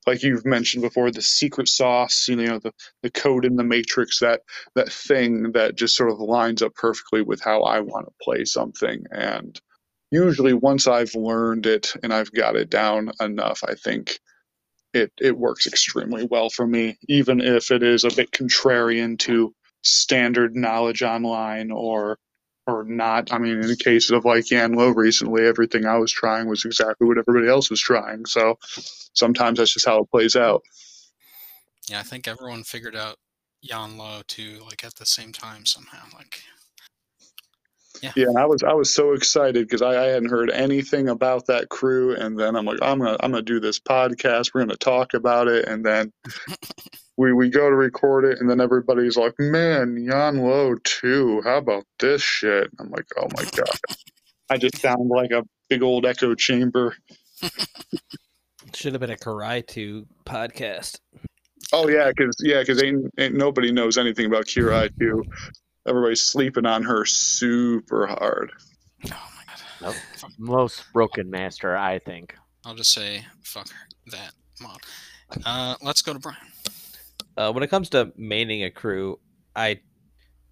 [0.08, 2.28] like you've mentioned before, the secret sauce.
[2.28, 4.42] You know, the the code in the matrix, that
[4.76, 8.46] that thing that just sort of lines up perfectly with how I want to play
[8.46, 9.06] something.
[9.12, 9.60] And
[10.12, 14.20] usually, once I've learned it and I've got it down enough, I think
[14.94, 19.54] it it works extremely well for me, even if it is a bit contrarian to
[19.82, 22.18] standard knowledge online or
[22.68, 23.34] or not.
[23.34, 26.66] I mean, in the case of like Yan Lo recently, everything I was trying was
[26.66, 28.26] exactly what everybody else was trying.
[28.26, 28.58] So
[29.14, 30.62] sometimes that's just how it plays out.
[31.88, 33.18] Yeah, I think everyone figured out
[33.62, 36.06] Yan Lo too, like at the same time somehow.
[36.16, 36.44] Like,
[38.02, 41.10] yeah, Yeah, and I was I was so excited because I, I hadn't heard anything
[41.10, 44.54] about that crew, and then I'm like, I'm gonna I'm gonna do this podcast.
[44.54, 46.12] We're gonna talk about it, and then
[47.18, 51.42] we we go to record it, and then everybody's like, "Man, Yan Lo too.
[51.44, 53.80] How about this shit?" I'm like, "Oh my god!"
[54.50, 56.96] I just sound like a big old echo chamber.
[58.74, 61.00] Should have been a Kirai 2 podcast.
[61.72, 65.24] Oh yeah, because yeah, because ain't, ain't nobody knows anything about Kirai too.
[65.90, 68.52] Everybody's sleeping on her super hard.
[69.06, 69.96] oh my god.
[70.22, 70.32] Nope.
[70.38, 72.36] Most broken master, I think.
[72.64, 73.68] I'll just say fuck
[74.12, 74.80] that mod.
[75.46, 76.38] Uh, let's go to Brian.
[77.36, 79.20] Uh, when it comes to maining a crew,
[79.56, 79.80] I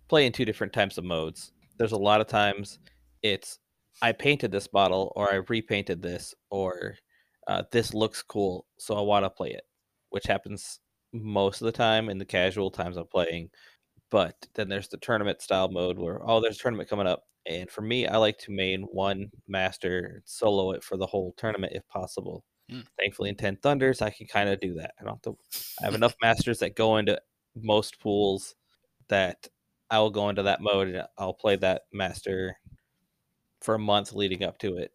[0.07, 1.51] play in two different types of modes.
[1.77, 2.79] There's a lot of times
[3.21, 3.59] it's
[4.01, 6.95] I painted this bottle or I repainted this or
[7.47, 9.65] uh, this looks cool, so I want to play it,
[10.09, 10.79] which happens
[11.13, 13.49] most of the time in the casual times I'm playing.
[14.09, 17.69] But then there's the tournament style mode where oh, there's a tournament coming up, and
[17.69, 21.87] for me, I like to main one master, solo it for the whole tournament if
[21.87, 22.43] possible.
[22.69, 22.81] Hmm.
[22.99, 24.93] Thankfully, in Ten Thunders, I can kind of do that.
[24.99, 25.37] I don't have to
[25.81, 27.19] I have enough masters that go into
[27.55, 28.55] most pools
[29.09, 29.47] that
[29.89, 32.57] I will go into that mode and I'll play that master
[33.61, 34.91] for a month leading up to it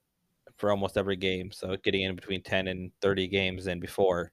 [0.57, 1.51] for almost every game.
[1.51, 4.33] So getting in between 10 and 30 games in before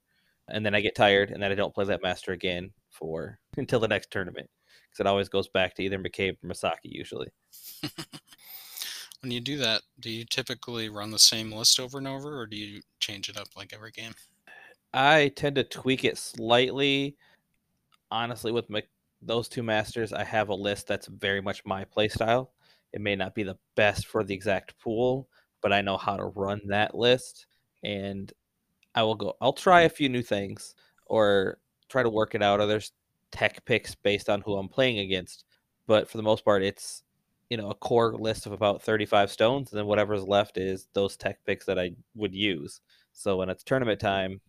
[0.52, 3.80] and then I get tired, and then I don't play that master again for until
[3.80, 4.50] the next tournament
[4.90, 7.28] because it always goes back to either McCabe or Misaki usually.
[9.22, 12.48] when you do that, do you typically run the same list over and over, or
[12.48, 14.14] do you change it up like every game?
[14.94, 17.16] I tend to tweak it slightly.
[18.12, 18.84] Honestly, with my,
[19.22, 22.50] those two masters, I have a list that's very much my playstyle.
[22.92, 25.30] It may not be the best for the exact pool,
[25.62, 27.46] but I know how to run that list,
[27.84, 28.32] and
[28.96, 29.36] I will go.
[29.42, 30.74] I'll try a few new things
[31.06, 32.60] or try to work it out.
[32.60, 32.92] Or there's
[33.32, 35.46] tech picks based on who I'm playing against,
[35.88, 37.04] but for the most part, it's
[37.50, 41.18] you know a core list of about 35 stones, and then whatever's left is those
[41.18, 42.82] tech picks that I would use.
[43.14, 44.40] So when it's tournament time,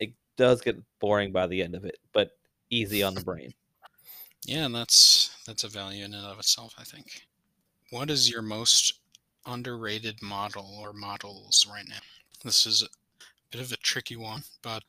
[0.00, 2.30] it does get boring by the end of it, but
[2.70, 3.52] easy on the brain.
[4.46, 7.26] Yeah, and that's that's a value in and of itself, I think.
[7.90, 9.00] What is your most
[9.46, 12.00] underrated model or models right now?
[12.44, 12.86] This is a
[13.50, 14.82] bit of a tricky one, but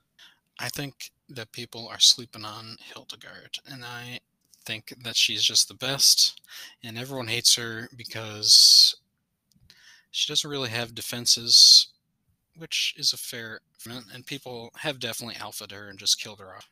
[0.60, 4.20] I think that people are sleeping on Hildegard, and I
[4.64, 6.42] think that she's just the best,
[6.84, 8.96] and everyone hates her because
[10.12, 11.88] she doesn't really have defenses,
[12.58, 13.60] which is a fair
[14.14, 16.70] and people have definitely alphaed her and just killed her off.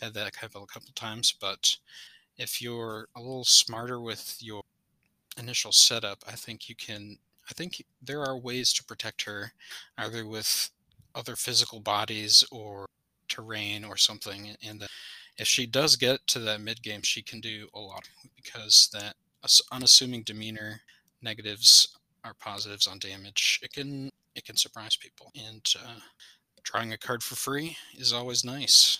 [0.00, 1.76] I've had that happen a couple times, but
[2.38, 4.62] if you're a little smarter with your
[5.38, 7.18] initial setup, I think you can.
[7.48, 9.52] I think there are ways to protect her,
[9.98, 10.70] either with
[11.14, 12.86] other physical bodies or
[13.28, 14.90] terrain or something, and that
[15.38, 19.14] if she does get to that mid game, she can do a lot because that
[19.70, 20.80] unassuming demeanor
[21.22, 23.60] negatives are positives on damage.
[23.62, 26.00] It can it can surprise people, and uh,
[26.62, 28.98] trying a card for free is always nice.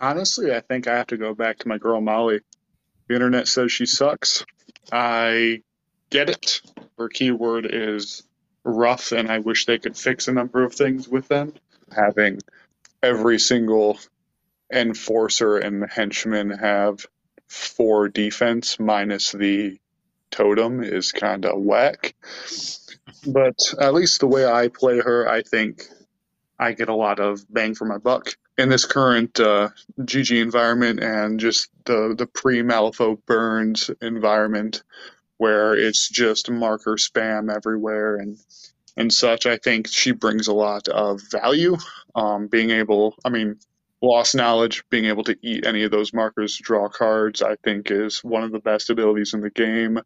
[0.00, 2.40] Honestly, I think I have to go back to my girl Molly.
[3.08, 4.44] The internet says she sucks.
[4.92, 5.62] I
[6.10, 6.60] get it.
[6.96, 8.22] Her keyword is
[8.64, 11.54] rough, and I wish they could fix a number of things with them.
[11.94, 12.40] Having
[13.02, 13.98] every single
[14.72, 17.06] enforcer and henchman have
[17.48, 19.78] four defense minus the
[20.30, 22.14] totem is kind of whack.
[23.26, 25.84] But at least the way I play her, I think
[26.58, 31.02] I get a lot of bang for my buck in this current uh, GG environment
[31.02, 34.82] and just the the pre Malifaux burns environment
[35.38, 38.38] where it's just marker spam everywhere and
[39.00, 39.46] and such.
[39.46, 41.76] I think she brings a lot of value.
[42.14, 43.58] Um, being able, I mean,
[44.02, 47.90] lost knowledge, being able to eat any of those markers to draw cards, I think
[47.90, 50.00] is one of the best abilities in the game.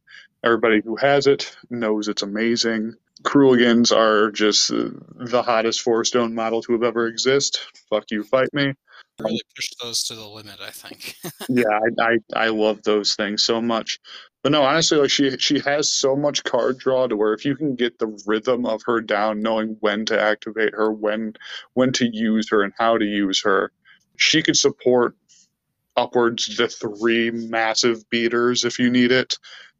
[0.44, 2.94] Everybody who has it knows it's amazing.
[3.22, 7.60] Crooligans are just the hottest four stone model to have ever exist.
[7.88, 8.74] Fuck you, fight me.
[9.20, 11.16] Really pushed those to the limit, I think.
[11.48, 14.00] yeah, I, I I love those things so much.
[14.44, 17.56] But no, honestly, like she she has so much card draw to where if you
[17.56, 21.32] can get the rhythm of her down, knowing when to activate her, when
[21.72, 23.72] when to use her, and how to use her,
[24.18, 25.16] she could support
[25.96, 29.38] upwards to three massive beaters if you need it.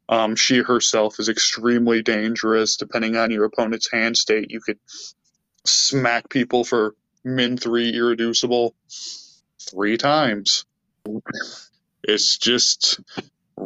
[0.09, 2.79] Um, she herself is extremely dangerous.
[2.79, 4.79] Depending on your opponent's hand state, you could
[5.67, 8.75] smack people for min three irreducible
[9.61, 10.65] three times.
[12.03, 13.01] It's just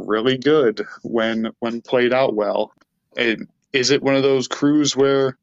[0.07, 2.73] really good when when played out well.
[3.17, 5.37] And is it one of those crews where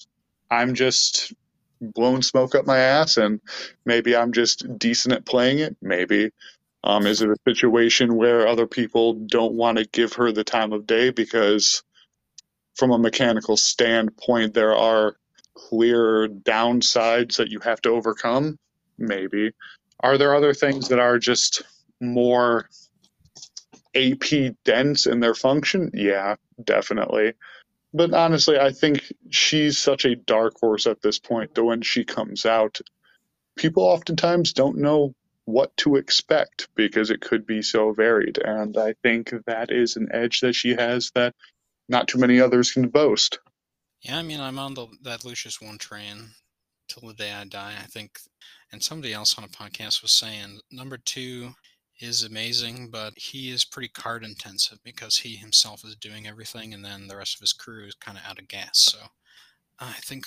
[0.51, 1.33] I'm just
[1.81, 3.39] blowing smoke up my ass and
[3.85, 5.75] maybe I'm just decent at playing it?
[5.81, 6.31] Maybe.
[6.83, 10.71] Um, is it a situation where other people don't want to give her the time
[10.71, 11.81] of day because,
[12.75, 15.17] from a mechanical standpoint, there are
[15.55, 18.59] clear downsides that you have to overcome?
[18.99, 19.51] Maybe.
[20.01, 21.63] Are there other things that are just
[21.99, 22.69] more
[23.95, 25.91] AP dense in their function?
[25.93, 27.33] Yeah, definitely.
[27.93, 32.03] But honestly, I think she's such a dark horse at this point that when she
[32.03, 32.79] comes out,
[33.55, 35.15] people oftentimes don't know
[35.45, 38.37] what to expect because it could be so varied.
[38.37, 41.33] And I think that is an edge that she has that
[41.87, 43.39] not too many others can boast.
[44.01, 46.31] Yeah, I mean, I'm on the that Lucius one train
[46.87, 47.75] till the day I die.
[47.81, 48.19] I think,
[48.71, 51.55] and somebody else on a podcast was saying number two
[51.99, 56.83] is amazing, but he is pretty card intensive because he himself is doing everything, and
[56.83, 58.79] then the rest of his crew is kind of out of gas.
[58.79, 58.97] So,
[59.79, 60.25] I think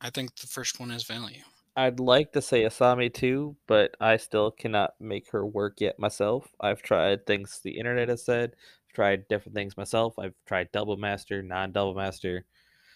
[0.00, 1.42] I think the first one has value.
[1.76, 6.48] I'd like to say Asami too, but I still cannot make her work yet myself.
[6.60, 8.52] I've tried things the internet has said,
[8.88, 10.18] I've tried different things myself.
[10.18, 12.46] I've tried double master, non double master.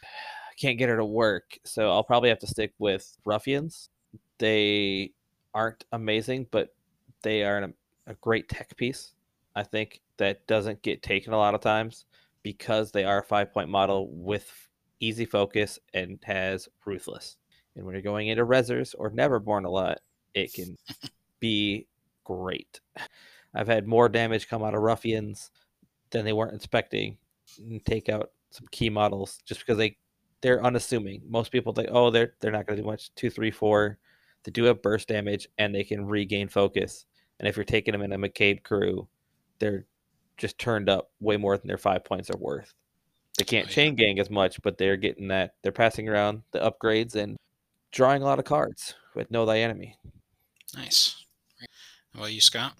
[0.02, 3.90] I can't get her to work, so I'll probably have to stick with ruffians.
[4.38, 5.12] They
[5.52, 6.74] aren't amazing, but
[7.22, 7.74] they are an,
[8.06, 9.12] a great tech piece.
[9.54, 12.06] I think that doesn't get taken a lot of times
[12.42, 14.68] because they are a five point model with
[15.00, 17.36] easy focus and has ruthless.
[17.74, 20.00] And when you're going into Rezzers or Neverborn a lot,
[20.34, 20.76] it can
[21.40, 21.86] be
[22.24, 22.80] great.
[23.54, 25.50] I've had more damage come out of ruffians
[26.10, 27.18] than they weren't expecting
[27.58, 29.96] and take out some key models just because they
[30.40, 31.22] they're unassuming.
[31.28, 33.14] Most people think, oh, they're they're not going to do much.
[33.14, 33.98] Two, three, four.
[34.44, 37.04] They do have burst damage and they can regain focus.
[37.40, 39.08] And if you're taking them in a McCabe crew,
[39.58, 39.86] they're
[40.36, 42.72] just turned up way more than their five points are worth.
[43.38, 43.74] They can't Oh, yeah.
[43.74, 45.54] chain gang as much, but they're getting that.
[45.62, 47.36] They're passing around the upgrades and
[47.92, 49.96] drawing a lot of cards with know thy enemy.
[50.76, 51.24] Nice.
[52.14, 52.74] How about you, Scott?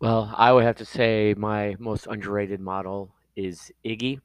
[0.00, 4.20] Well, I would have to say my most underrated model is Iggy.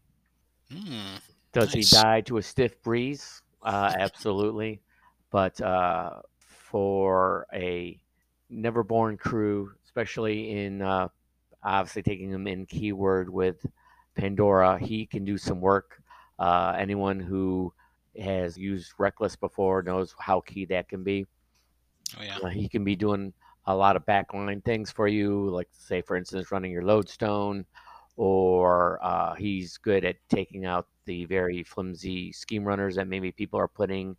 [0.72, 1.16] Hmm.
[1.54, 1.92] Does Nice.
[1.92, 3.42] he die to a stiff breeze?
[3.62, 4.82] Uh, absolutely.
[5.30, 8.01] But uh, for a
[8.52, 11.08] Neverborn crew, especially in uh,
[11.64, 13.66] obviously taking him in keyword with
[14.16, 16.02] Pandora, he can do some work.
[16.39, 17.74] Uh, anyone who
[18.20, 21.26] has used Reckless before knows how key that can be.
[22.20, 22.38] Oh yeah.
[22.43, 23.34] Uh, he can be doing
[23.66, 27.66] a lot of backline things for you, like say, for instance, running your lodestone,
[28.18, 33.60] or uh, he's good at taking out the very flimsy scheme runners that maybe people
[33.60, 34.16] are putting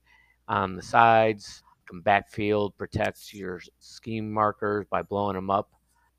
[0.48, 1.62] on the sides.
[2.00, 5.70] Backfield, protect your scheme markers by blowing them up,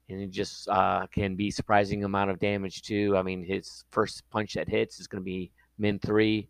[0.10, 3.18] and it just uh, can be surprising amount of damage too.
[3.18, 6.48] I mean, his first punch that hits is going to be min three,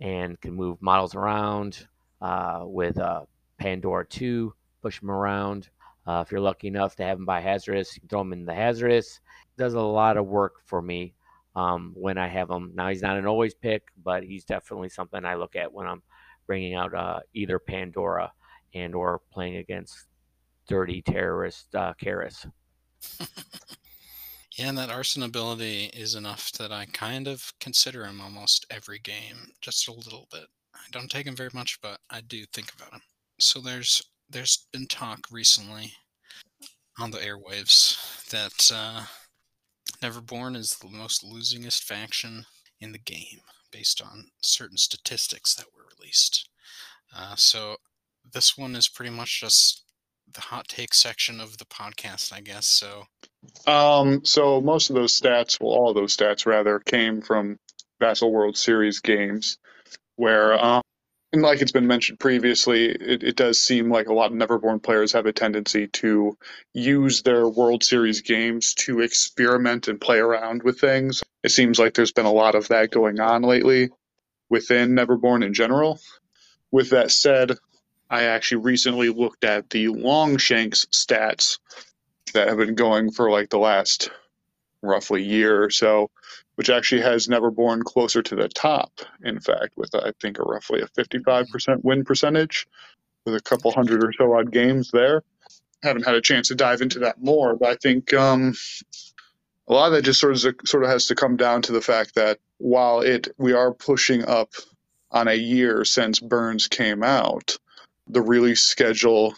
[0.00, 1.86] and can move models around
[2.20, 3.22] uh, with uh,
[3.58, 5.68] Pandora two, push them around.
[6.06, 8.44] Uh, if you're lucky enough to have him by hazardous, you can throw him in
[8.44, 9.20] the hazardous.
[9.56, 11.14] Does a lot of work for me
[11.56, 12.72] um, when I have him.
[12.74, 16.02] Now he's not an always pick, but he's definitely something I look at when I'm
[16.46, 18.32] bringing out uh, either Pandora
[18.74, 19.94] and or playing against
[20.68, 22.46] dirty terrorist uh, Kaeris.
[24.56, 29.00] Yeah, and that arson ability is enough that I kind of consider him almost every
[29.00, 30.46] game, just a little bit.
[30.74, 33.02] I don't take him very much, but I do think about him.
[33.40, 34.00] So there's
[34.30, 35.92] there's been talk recently
[37.00, 39.04] on the airwaves that uh,
[40.00, 42.46] Neverborn is the most losingest faction
[42.80, 43.40] in the game,
[43.72, 46.48] based on certain statistics that were released.
[47.14, 47.76] Uh, so
[48.32, 49.84] this one is pretty much just
[50.32, 52.66] the hot take section of the podcast, I guess.
[52.66, 53.06] So
[53.66, 57.58] Um, so most of those stats, well, all of those stats rather, came from
[58.00, 59.58] Vassal World Series games,
[60.16, 60.82] where, um,
[61.32, 64.82] and like it's been mentioned previously, it, it does seem like a lot of Neverborn
[64.82, 66.36] players have a tendency to
[66.74, 71.22] use their World Series games to experiment and play around with things.
[71.42, 73.90] It seems like there's been a lot of that going on lately
[74.50, 76.00] within Neverborn in general.
[76.70, 77.52] With that said,
[78.14, 81.58] I actually recently looked at the Longshanks stats
[82.32, 84.08] that have been going for like the last
[84.82, 86.12] roughly year or so,
[86.54, 90.80] which actually has Neverborn closer to the top, in fact, with I think a roughly
[90.80, 92.68] a 55% win percentage
[93.26, 95.24] with a couple hundred or so odd games there.
[95.82, 98.54] Haven't had a chance to dive into that more, but I think um,
[99.66, 101.80] a lot of that just sort of sort of has to come down to the
[101.80, 104.50] fact that while it we are pushing up
[105.10, 107.58] on a year since Burns came out,
[108.06, 109.34] the release schedule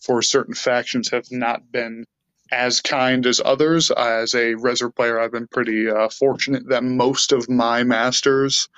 [0.00, 2.04] for certain factions have not been
[2.50, 3.90] as kind as others.
[3.90, 8.68] As a Rezzer player, I've been pretty uh, fortunate that most of my masters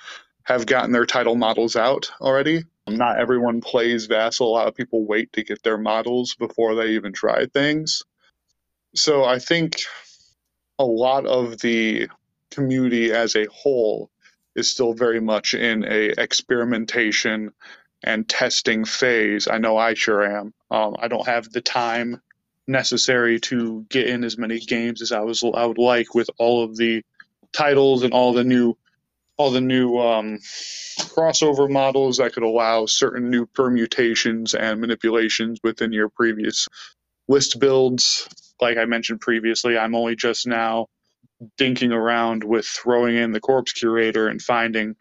[0.45, 2.65] have gotten their title models out already.
[2.89, 4.49] Not everyone plays Vassal.
[4.49, 8.03] A lot of people wait to get their models before they even try things.
[8.95, 9.83] So I think
[10.79, 12.09] a lot of the
[12.51, 14.11] community as a whole
[14.57, 17.53] is still very much in a experimentation
[18.03, 19.49] and testing phase.
[19.49, 20.55] I know I sure am.
[20.71, 22.21] Um, I don't have the time
[22.67, 26.63] necessary to get in as many games as I was I would like with all
[26.65, 27.03] of the
[27.53, 28.77] titles and all the new
[29.37, 30.39] all the new um,
[31.01, 36.69] crossover models that could allow certain new permutations and manipulations within your previous
[37.29, 38.29] list builds.
[38.61, 40.87] Like I mentioned previously, I'm only just now
[41.59, 44.97] dinking around with throwing in the corpse curator and finding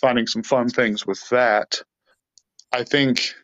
[0.00, 1.82] finding some fun things with that.
[2.72, 3.34] I think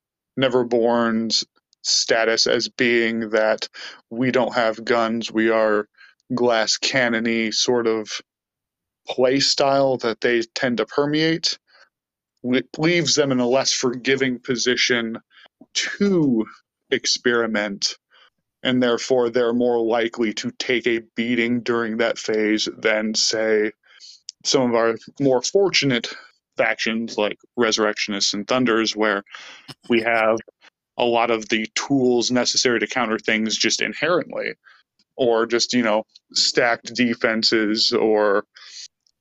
[0.41, 1.45] Neverborn's
[1.83, 3.69] status as being that
[4.11, 5.89] we don't have guns, we are
[6.35, 8.21] glass cannony sort of
[9.09, 11.59] play style that they tend to permeate
[12.45, 15.19] le- leaves them in a less forgiving position
[15.75, 16.47] to
[16.91, 17.97] experiment
[18.65, 23.73] and therefore they're more likely to take a beating during that phase than say
[24.45, 26.15] some of our more fortunate
[26.57, 29.23] factions like resurrectionists and thunders where
[29.89, 30.39] we have
[30.99, 34.53] a lot of the tools necessary to counter things just inherently
[35.17, 38.45] or just you know stacked defenses or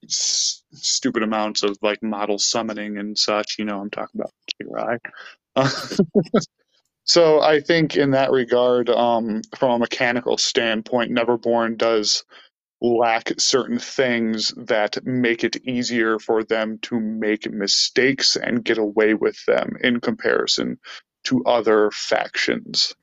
[0.05, 4.31] s- stupid amounts of like model summoning and such you know i'm talking about
[4.61, 4.99] Kirai.
[7.05, 12.23] So I think in that regard, um, from a mechanical standpoint, Neverborn does
[12.83, 19.15] lack certain things that make it easier for them to make mistakes and get away
[19.15, 20.79] with them in comparison
[21.23, 22.93] to other factions.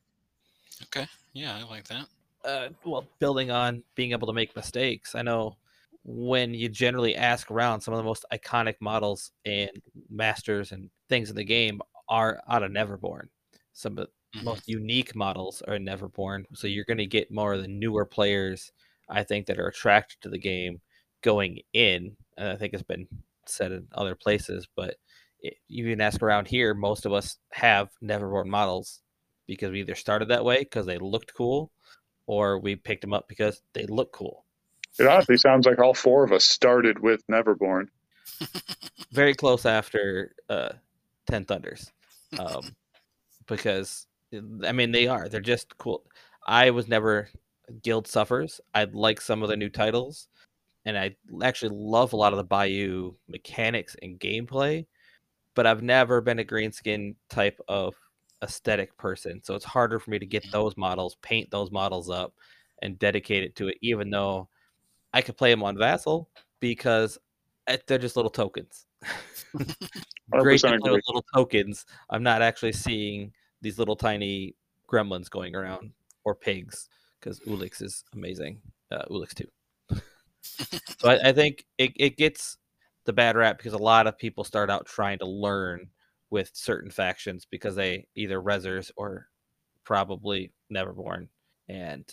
[0.83, 1.07] Okay.
[1.33, 2.07] Yeah, I like that.
[2.43, 5.57] uh, well, building on being able to make mistakes, I know
[6.03, 9.69] when you generally ask around, some of the most iconic models and
[10.09, 13.27] masters and things in the game are out of Neverborn.
[13.73, 14.43] Some of the Mhm.
[14.43, 18.05] most unique models are in Neverborn, so you're going to get more of the newer
[18.05, 18.71] players,
[19.11, 20.81] I think, that are attracted to the game
[21.21, 22.15] going in.
[22.37, 23.07] And I think it's been
[23.45, 24.95] said in other places, but
[25.67, 29.01] you even ask around here, most of us have Neverborn models
[29.47, 31.71] because we either started that way because they looked cool
[32.27, 34.45] or we picked them up because they look cool.
[34.99, 37.87] It honestly sounds like all four of us started with Neverborn.
[39.11, 40.73] Very close after uh,
[41.27, 41.91] Ten Thunders,
[42.39, 42.75] um,
[43.47, 44.07] because
[44.65, 45.29] I mean they are.
[45.29, 46.03] They're just cool.
[46.45, 47.29] I was never
[47.83, 48.61] Guild Suffers.
[48.73, 50.27] I like some of the new titles,
[50.85, 54.85] and I actually love a lot of the Bayou mechanics and gameplay.
[55.55, 57.93] But I've never been a greenskin type of
[58.43, 62.33] aesthetic person, so it's harder for me to get those models, paint those models up,
[62.81, 63.77] and dedicate it to it.
[63.81, 64.47] Even though
[65.13, 67.17] I could play them on Vassal because
[67.67, 68.85] eh, they're just little tokens.
[70.31, 70.91] Great to 100% play agree.
[70.91, 71.85] with little tokens.
[72.09, 74.55] I'm not actually seeing these little tiny
[74.89, 75.91] gremlins going around
[76.23, 76.87] or pigs
[77.21, 78.61] because Ulix is amazing.
[78.91, 79.47] Uh, Ulix too.
[80.41, 82.57] so I, I think it, it gets
[83.05, 85.87] the bad rap because a lot of people start out trying to learn
[86.29, 89.27] with certain factions because they either rezzers or
[89.83, 91.27] probably Neverborn.
[91.67, 92.05] And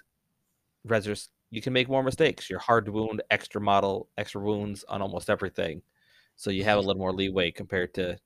[0.86, 2.50] rezzers, you can make more mistakes.
[2.50, 5.82] You're hard to wound, extra model, extra wounds on almost everything.
[6.36, 8.18] So you have a little more leeway compared to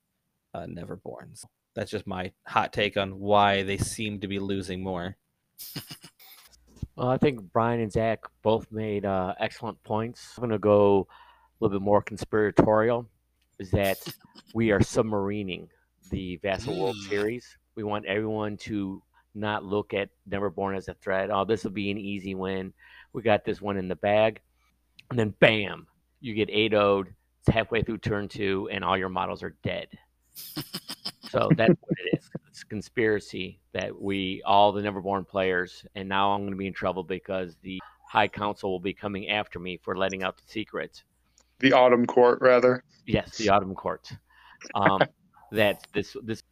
[0.55, 1.45] uh, Neverborns.
[1.74, 5.16] That's just my hot take on why they seem to be losing more.
[6.97, 10.34] Well, I think Brian and Zach both made uh, excellent points.
[10.36, 13.07] I'm going to go a little bit more conspiratorial.
[13.59, 13.99] Is that
[14.55, 15.68] we are submarining
[16.11, 17.09] the Vassal World Mm.
[17.09, 17.57] Series.
[17.76, 19.03] We want everyone to
[19.34, 21.30] not look at Neverborn as a threat.
[21.30, 22.72] Oh, this will be an easy win.
[23.12, 24.40] We got this one in the bag.
[25.11, 25.86] And then bam,
[26.20, 27.14] you get 8 0'd.
[27.40, 29.88] It's halfway through turn two, and all your models are dead.
[31.30, 32.30] So that's what it is.
[32.63, 36.69] It's a conspiracy that we, all the Neverborn players, and now I'm going to be
[36.69, 40.45] in trouble because the High Council will be coming after me for letting out the
[40.47, 41.03] secrets.
[41.59, 42.85] The Autumn Court, rather.
[43.05, 44.09] Yes, the Autumn Court.
[44.77, 45.01] Um,
[45.53, 46.45] that this this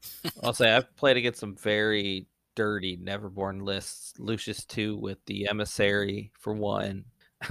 [0.42, 4.14] I'll say I've played against some very dirty Neverborn lists.
[4.18, 7.04] Lucius 2 with the Emissary for one.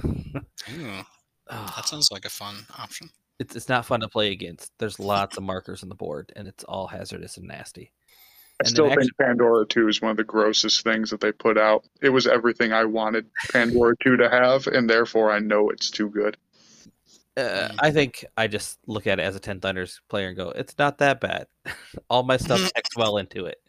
[0.04, 0.34] Ooh,
[1.48, 3.08] that sounds like a fun option.
[3.38, 4.72] it's, it's not fun to play against.
[4.78, 7.92] There's lots of markers on the board, and it's all hazardous and nasty.
[8.60, 11.32] I And still then think Pandora 2 is one of the grossest things that they
[11.32, 11.86] put out.
[12.02, 16.10] It was everything I wanted Pandora 2 to have, and therefore I know it's too
[16.10, 16.36] good.
[17.38, 17.70] Uh.
[17.78, 20.76] I think I just look at it as a Ten Thunders player and go, it's
[20.78, 21.46] not that bad.
[22.10, 23.62] All my stuff checks well into it.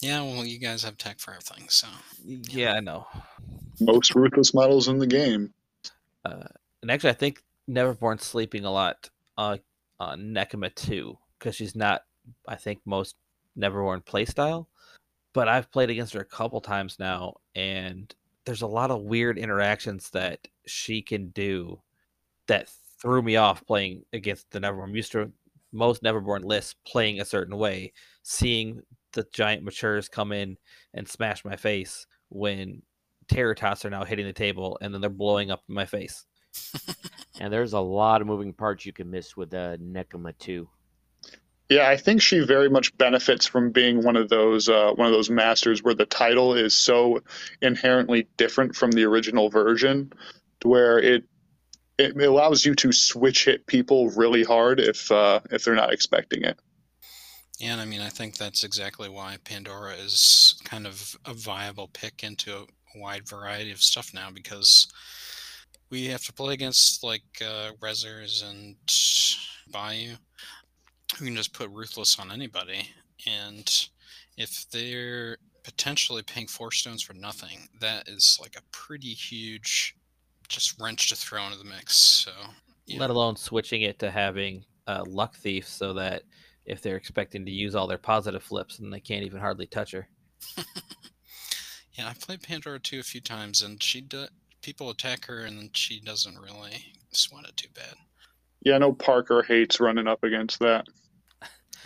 [0.00, 1.86] Yeah, well, you guys have tech for everything, so
[2.24, 3.06] Yeah, I know.
[3.80, 5.52] Most ruthless models in the game.
[6.24, 6.48] Uh,
[6.80, 9.58] and actually, I think Neverborn's sleeping a lot uh,
[10.00, 12.02] on Nekima too, because she's not,
[12.48, 13.14] I think, most
[13.58, 14.66] Neverborn playstyle.
[15.32, 19.38] But I've played against her a couple times now, and there's a lot of weird
[19.38, 21.80] interactions that she can do
[22.46, 24.84] that threw me off playing against the Neverborn.
[24.84, 25.30] I'm used to
[25.72, 27.92] most Neverborn lists playing a certain way,
[28.22, 28.80] seeing
[29.12, 30.56] the giant matures come in
[30.94, 32.82] and smash my face when
[33.28, 36.24] Terror Tots are now hitting the table and then they're blowing up in my face.
[37.40, 40.68] and there's a lot of moving parts you can miss with uh, Nekima too.
[41.68, 45.12] Yeah, I think she very much benefits from being one of those uh, one of
[45.12, 47.22] those masters where the title is so
[47.60, 50.12] inherently different from the original version,
[50.62, 51.24] where it
[51.98, 56.44] it allows you to switch hit people really hard if uh, if they're not expecting
[56.44, 56.58] it.
[57.58, 61.88] Yeah, and I mean, I think that's exactly why Pandora is kind of a viable
[61.88, 62.66] pick into a
[62.98, 64.86] wide variety of stuff now because
[65.90, 68.76] we have to play against like uh, Rezzers and
[69.72, 70.16] Bayou.
[71.20, 72.88] We can just put Ruthless on anybody,
[73.26, 73.88] and
[74.36, 79.96] if they're potentially paying four stones for nothing, that is like a pretty huge
[80.48, 81.96] just wrench to throw into the mix.
[81.96, 82.30] So,
[82.86, 83.00] yeah.
[83.00, 86.22] Let alone switching it to having uh, Luck Thief so that
[86.66, 89.92] if they're expecting to use all their positive flips, and they can't even hardly touch
[89.92, 90.08] her.
[91.96, 94.26] Yeah, I've played Pandora 2 a few times, and she do,
[94.60, 97.94] people attack her, and she doesn't really sweat it too bad.
[98.62, 100.86] Yeah, I know Parker hates running up against that.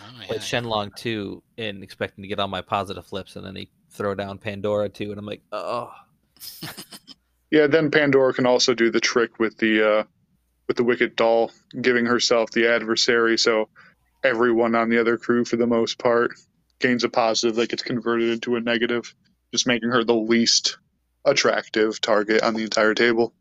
[0.01, 3.53] Oh, Played Shen Long too, and expecting to get all my positive flips, and then
[3.53, 5.91] they throw down Pandora too, and I'm like, oh,
[7.51, 10.03] Yeah, then Pandora can also do the trick with the uh,
[10.67, 13.37] with the Wicked Doll, giving herself the adversary.
[13.37, 13.67] So
[14.23, 16.31] everyone on the other crew, for the most part,
[16.79, 19.13] gains a positive that gets converted into a negative,
[19.51, 20.77] just making her the least
[21.25, 23.33] attractive target on the entire table.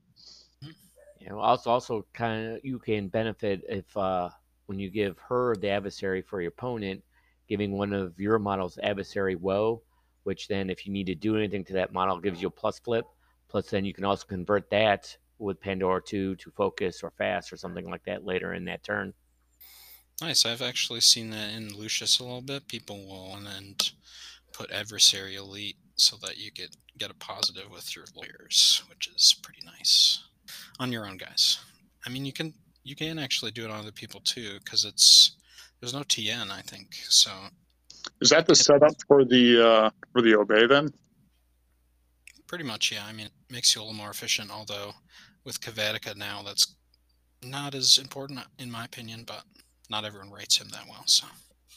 [1.20, 4.30] You know, also also kind of you can benefit if uh,
[4.70, 7.02] when you give her the adversary for your opponent,
[7.48, 9.82] giving one of your models adversary woe,
[10.22, 12.78] which then if you need to do anything to that model gives you a plus
[12.78, 13.04] flip.
[13.48, 17.56] Plus then you can also convert that with Pandora 2 to focus or fast or
[17.56, 19.12] something like that later in that turn.
[20.20, 20.46] Nice.
[20.46, 22.68] I've actually seen that in Lucius a little bit.
[22.68, 23.90] People will and
[24.52, 29.34] put adversary elite so that you get get a positive with your lawyers, which is
[29.42, 30.22] pretty nice
[30.78, 31.58] on your own guys.
[32.06, 35.37] I mean, you can you can actually do it on other people too because it's
[35.81, 36.95] there's no TN, I think.
[37.09, 37.31] So
[38.20, 40.89] Is that the setup for the uh, for the obey then?
[42.47, 43.07] pretty much, yeah.
[43.07, 44.51] I mean, it makes you a little more efficient.
[44.51, 44.93] Although
[45.45, 46.74] with Kavatica now, that's
[47.45, 49.45] not as important in my opinion, but
[49.89, 51.05] not everyone rates him that well.
[51.07, 51.26] So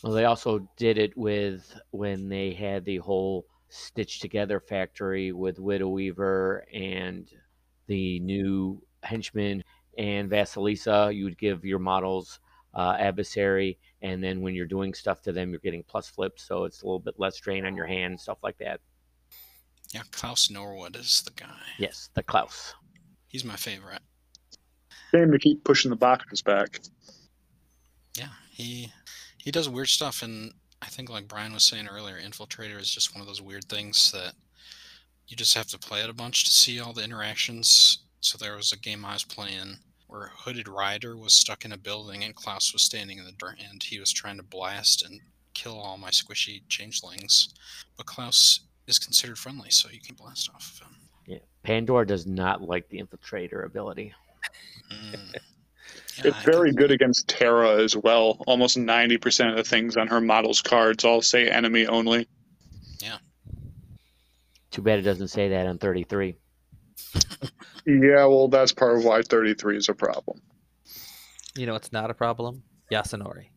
[0.04, 5.60] Well, they also did it with when they had the whole stitched together factory with
[5.60, 7.30] Widow Weaver and
[7.86, 9.64] the new henchman
[9.98, 11.16] and Vasilisa.
[11.16, 12.40] You would give your models
[12.74, 16.64] uh, adversary, and then when you're doing stuff to them, you're getting plus flips, so
[16.64, 18.80] it's a little bit less strain on your hand, stuff like that.
[19.94, 21.62] yeah, Klaus Norwood is the guy.
[21.78, 22.74] Yes, the Klaus.
[23.28, 24.02] He's my favorite.
[25.12, 26.80] Shame to keep pushing the boxes back.
[28.18, 28.92] Yeah, he
[29.38, 33.14] he does weird stuff, and I think like Brian was saying earlier, Infiltrator is just
[33.14, 34.34] one of those weird things that
[35.28, 38.00] you just have to play it a bunch to see all the interactions.
[38.24, 41.74] So there was a game I was playing where a Hooded Rider was stuck in
[41.74, 45.04] a building and Klaus was standing in the door and he was trying to blast
[45.04, 45.20] and
[45.54, 47.50] kill all my squishy changelings.
[47.98, 50.96] But Klaus is considered friendly, so you can blast off of him.
[51.28, 54.14] Yeah, Pandora does not like the infiltrator ability.
[54.92, 55.36] Mm.
[56.18, 58.42] Yeah, It's I very can- good against Terra as well.
[58.48, 62.28] Almost 90% of the things on her model's cards all say enemy only.
[63.00, 63.18] Yeah.
[64.72, 66.36] Too bad it doesn't say that on 33.
[67.86, 70.42] Yeah, well, that's part of why 33 is a problem.
[71.56, 72.64] you know, it's not a problem.
[72.92, 73.48] Yasunori.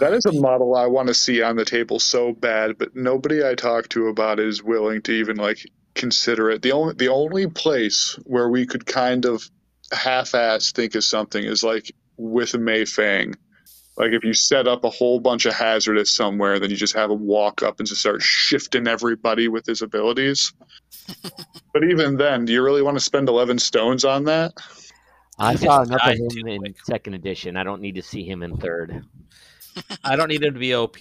[0.00, 3.46] That is a model I want to see on the table so bad, but nobody
[3.46, 5.64] I talk to about it is willing to even like
[5.94, 6.62] consider it.
[6.62, 9.48] The only the only place where we could kind of
[9.92, 13.36] half-ass think of something is like with Mei Fang.
[13.96, 17.10] Like if you set up a whole bunch of hazardous somewhere, then you just have
[17.10, 20.52] him walk up and just start shifting everybody with his abilities.
[21.72, 24.52] but even then, do you really want to spend 11 stones on that?
[25.38, 26.84] I He saw enough of him in quick.
[26.84, 27.56] second edition.
[27.56, 29.04] I don't need to see him in third.
[30.02, 30.96] I don't need him to be OP.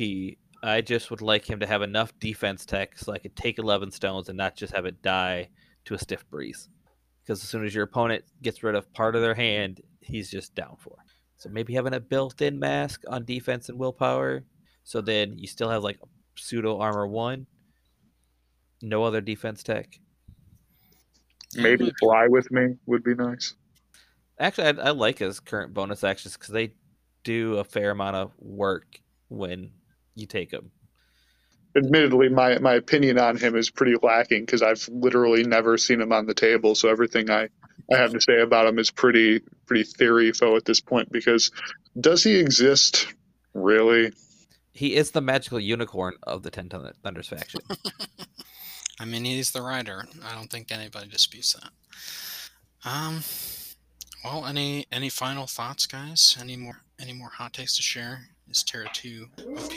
[0.64, 3.92] I just would like him to have enough defense tech so I could take 11
[3.92, 5.50] stones and not just have it die
[5.86, 6.70] to a stiff breeze.
[7.22, 10.56] Because as soon as your opponent gets rid of part of their hand, he's just
[10.56, 10.98] down for.
[11.44, 14.46] So maybe having a built in mask on defense and willpower.
[14.86, 16.00] So then you still have like
[16.38, 17.48] pseudo armor one,
[18.82, 20.00] no other defense tech.
[21.58, 23.56] Maybe fly with me would be nice.
[24.40, 26.76] Actually, I, I like his current bonus actions because they
[27.26, 29.72] do a fair amount of work when
[30.16, 30.72] you take them.
[31.76, 36.14] admittedly my my opinion on him is pretty lacking because I've literally never seen him
[36.14, 36.74] on the table.
[36.74, 37.50] So everything I
[37.94, 41.12] I have to say about him is pretty pretty theory fo at this point.
[41.12, 41.52] Because
[42.00, 43.14] does he exist
[43.54, 44.12] really?
[44.72, 47.62] He is the magical unicorn of the Ten Thun- Thunders faction.
[49.00, 50.06] I mean, he's the rider.
[50.26, 51.70] I don't think anybody disputes that.
[52.90, 53.22] Um,
[54.24, 56.38] well, any any final thoughts, guys?
[56.40, 58.30] Any more any more hot takes to share?
[58.50, 59.72] Is Terra two OP?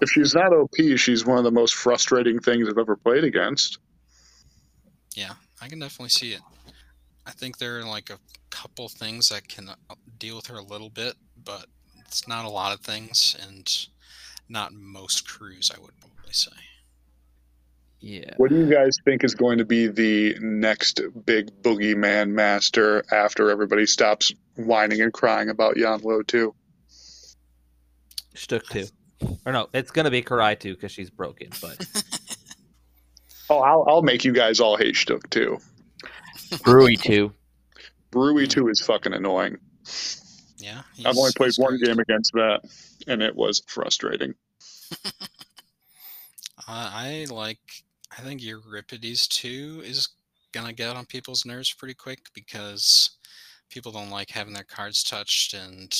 [0.00, 3.78] If she's not OP, she's one of the most frustrating things I've ever played against.
[5.14, 6.40] Yeah, I can definitely see it.
[7.26, 8.18] I think there are like a
[8.50, 11.66] couple things that can uh, deal with her a little bit, but
[12.06, 13.68] it's not a lot of things, and
[14.48, 15.70] not most crews.
[15.74, 16.52] I would probably say.
[18.00, 18.34] yeah.
[18.36, 23.50] What do you guys think is going to be the next big boogeyman master after
[23.50, 26.54] everybody stops whining and crying about Yan Lo too?
[28.34, 28.86] Schtook too.
[29.46, 31.48] Or no, it's gonna be Kirai too because she's broken.
[31.62, 31.78] But
[33.48, 35.58] Oh, I'll, I'll make you guys all hate Schtook too.
[36.64, 37.32] Brewery too.
[38.12, 39.58] Brewy too is fucking annoying.
[40.58, 41.84] Yeah, I've only played one great.
[41.88, 42.60] game against that,
[43.06, 44.34] and it was frustrating.
[46.68, 47.60] Uh, I like.
[48.18, 50.08] I think Euripides too is
[50.52, 53.18] gonna get on people's nerves pretty quick because
[53.70, 55.96] people don't like having their cards touched, and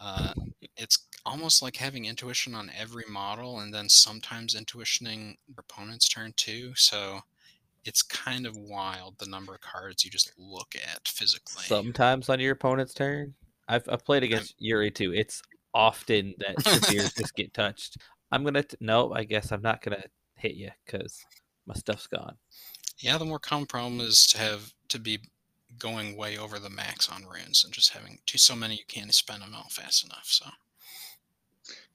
[0.00, 0.32] Uh,
[0.76, 6.32] it's almost like having intuition on every model, and then sometimes intuitioning your opponent's turn
[6.36, 6.72] too.
[6.76, 7.20] So
[7.84, 11.64] it's kind of wild the number of cards you just look at physically.
[11.64, 13.34] Sometimes on your opponent's turn.
[13.68, 15.12] I've, I've played against Yuri too.
[15.12, 15.42] It's
[15.74, 17.98] often that Severes just get touched.
[18.32, 19.12] I'm gonna t- no.
[19.12, 20.04] I guess I'm not gonna
[20.36, 21.24] hit you because
[21.66, 22.36] my stuff's gone.
[22.98, 25.18] Yeah, the more common problem is to have to be
[25.78, 29.12] going way over the max on runes and just having too so many you can't
[29.12, 30.26] spend them all fast enough.
[30.26, 30.46] So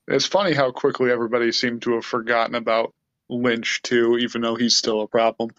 [0.07, 2.93] It's funny how quickly everybody seemed to have forgotten about
[3.29, 5.51] Lynch too, even though he's still a problem.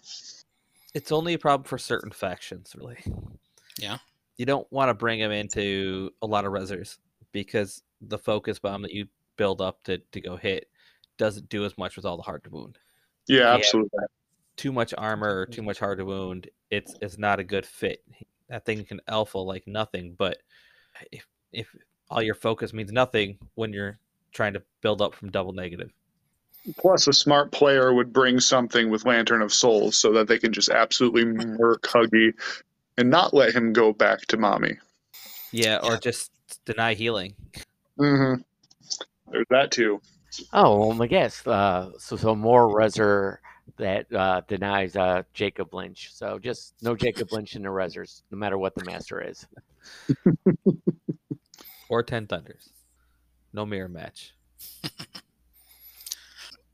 [0.93, 3.03] It's only a problem for certain factions, really.
[3.77, 3.97] Yeah.
[4.37, 6.97] You don't want to bring him into a lot of rezzers
[7.31, 10.69] because the focus bomb that you build up to, to go hit
[11.17, 12.77] doesn't do as much with all the hard to wound.
[13.27, 13.53] Yeah, Yeah.
[13.53, 13.99] absolutely.
[14.55, 18.03] Too much armor or too much hard to wound, it's it's not a good fit.
[18.49, 20.37] That thing can alpha like nothing, but
[21.11, 21.75] if if
[22.07, 23.97] all your focus means nothing when you're
[24.33, 25.91] trying to build up from double negative.
[26.77, 30.53] Plus, a smart player would bring something with Lantern of Souls so that they can
[30.53, 32.33] just absolutely murk Huggy
[32.97, 34.77] and not let him go back to mommy.
[35.51, 35.99] Yeah, or Yeah.
[35.99, 36.31] just
[36.65, 37.35] deny healing.
[37.99, 38.41] Mm-hmm.
[39.31, 40.01] There's that too.
[40.53, 41.45] Oh, well, my guess.
[41.45, 43.37] Uh, so, so more Rezzer
[43.77, 46.13] that uh, denies uh, Jacob Lynch.
[46.13, 49.45] So just no Jacob Lynch in the Rezzers, no matter what the master is.
[51.89, 52.69] Or ten thunders.
[53.53, 54.33] No mirror match.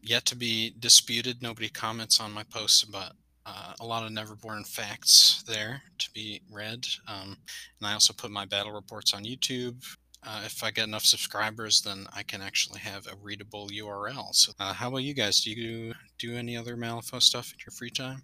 [0.00, 1.40] yet to be disputed.
[1.42, 3.12] Nobody comments on my posts, but
[3.48, 6.86] uh, a lot of Neverborn facts there to be read.
[7.06, 7.38] Um,
[7.78, 9.84] and I also put my battle reports on YouTube.
[10.26, 14.34] Uh, if I get enough subscribers, then I can actually have a readable URL.
[14.34, 15.40] So, uh, how about you guys?
[15.40, 18.22] Do you do any other Malifaux stuff in your free time?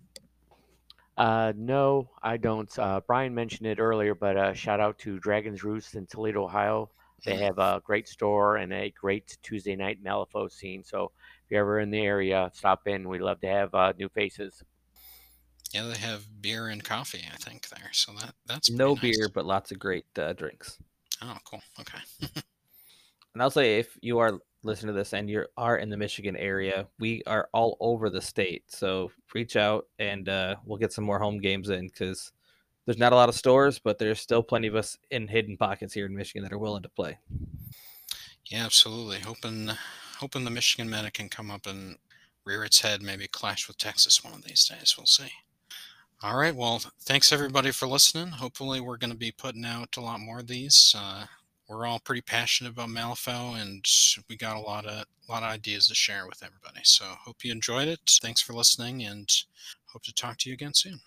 [1.17, 2.77] Uh, no, I don't.
[2.79, 6.91] Uh, Brian mentioned it earlier, but uh, shout out to Dragon's Roost in Toledo, Ohio.
[7.25, 10.85] They have a great store and a great Tuesday night Malifaux scene.
[10.85, 11.13] So
[11.45, 13.09] if you're ever in the area, stop in.
[13.09, 14.63] We love to have uh, new faces.
[15.75, 17.91] Yeah, they have beer and coffee, I think there.
[17.93, 19.01] So that that's No nice.
[19.01, 20.79] beer, but lots of great uh, drinks.
[21.21, 21.63] Oh, cool.
[21.81, 21.99] Okay.
[23.35, 26.37] And I'll say if you are listening to this and you are in the Michigan
[26.37, 28.63] area, we are all over the state.
[28.69, 32.31] So reach out and uh, we'll get some more home games in because
[32.87, 35.93] there's not a lot of stores, but there's still plenty of us in hidden pockets
[35.93, 37.19] here in Michigan that are willing to play.
[38.47, 39.19] Yeah, absolutely.
[39.19, 39.71] Hoping
[40.19, 41.97] hoping the Michigan meta can come up and
[42.45, 44.95] rear its head, maybe clash with Texas one of these days.
[44.97, 45.33] We'll see.
[46.25, 46.57] All right.
[46.57, 48.29] Well, thanks everybody for listening.
[48.29, 50.97] Hopefully, we're going to be putting out a lot more of these.
[50.99, 51.27] Uh,
[51.69, 53.85] we're all pretty passionate about Malifaux, and
[54.31, 56.81] we got a lot of lot of ideas to share with everybody.
[56.83, 58.01] So, hope you enjoyed it.
[58.23, 59.31] Thanks for listening, and
[59.93, 60.99] hope to talk to you again soon.